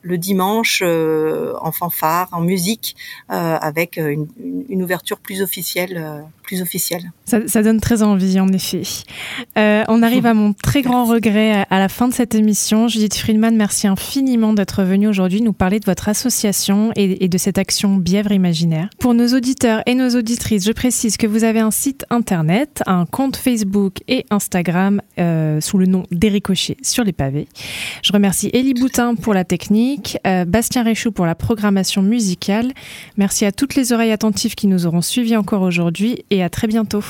le 0.01 0.17
dimanche 0.17 0.81
en 0.81 1.71
fanfare, 1.71 2.29
en 2.31 2.41
musique, 2.41 2.95
avec 3.27 3.97
une, 3.97 4.81
ouverture 4.81 5.19
plus 5.19 5.41
officielle 5.43 6.25
plus 6.47 6.61
officielle. 6.61 7.11
Ça, 7.25 7.39
ça 7.45 7.61
donne 7.61 7.81
très 7.81 8.01
envie 8.01 8.39
en 8.39 8.47
effet. 8.47 8.81
Euh, 9.57 9.83
on 9.89 10.01
arrive 10.01 10.25
à 10.25 10.33
mon 10.33 10.53
très 10.53 10.81
grand 10.81 11.05
regret 11.05 11.65
à 11.69 11.77
la 11.77 11.89
fin 11.89 12.07
de 12.07 12.13
cette 12.13 12.33
émission. 12.33 12.87
Judith 12.87 13.15
Friedman, 13.15 13.55
merci 13.55 13.85
infiniment 13.85 14.53
d'être 14.53 14.83
venue 14.83 15.07
aujourd'hui 15.07 15.41
nous 15.41 15.53
parler 15.53 15.79
de 15.79 15.85
votre 15.85 16.09
association 16.09 16.91
et, 16.95 17.27
de 17.27 17.37
cette 17.37 17.57
action 17.57 17.97
Bièvre 17.97 18.31
Imaginaire. 18.31 18.89
Pour 18.99 19.13
nos 19.13 19.35
auditeurs 19.35 19.83
et 19.85 19.93
nos 19.93 20.09
auditrices, 20.15 20.65
je 20.65 20.71
précise 20.71 21.17
que 21.17 21.27
vous 21.27 21.43
avez 21.43 21.59
un 21.59 21.71
site 21.71 22.05
internet, 22.09 22.81
un 22.87 23.05
compte 23.05 23.35
Facebook 23.35 23.97
et 24.07 24.25
Instagram 24.29 25.01
euh, 25.19 25.59
sous 25.59 25.77
le 25.77 25.85
nom 25.85 26.03
d'Éricochet 26.11 26.77
sur 26.81 27.03
les 27.03 27.13
pavés. 27.13 27.47
Je 28.03 28.13
remercie 28.13 28.49
Elie 28.53 28.73
Boutin 28.73 29.15
pour 29.15 29.33
la 29.33 29.43
technique, 29.43 30.17
euh, 30.25 30.45
Bastien 30.45 30.83
Réchou 30.83 31.11
pour 31.11 31.25
la 31.25 31.35
programmation 31.35 32.01
musicale. 32.01 32.71
Merci 33.17 33.43
à 33.43 33.51
toutes 33.51 33.75
les 33.75 33.91
oreilles 33.91 34.13
attentives 34.13 34.55
qui 34.55 34.67
nous 34.67 34.85
auront 34.85 35.01
suivis 35.01 35.35
encore 35.35 35.61
aujourd'hui 35.61 36.23
et 36.37 36.43
à 36.43 36.49
très 36.49 36.67
bientôt. 36.67 37.03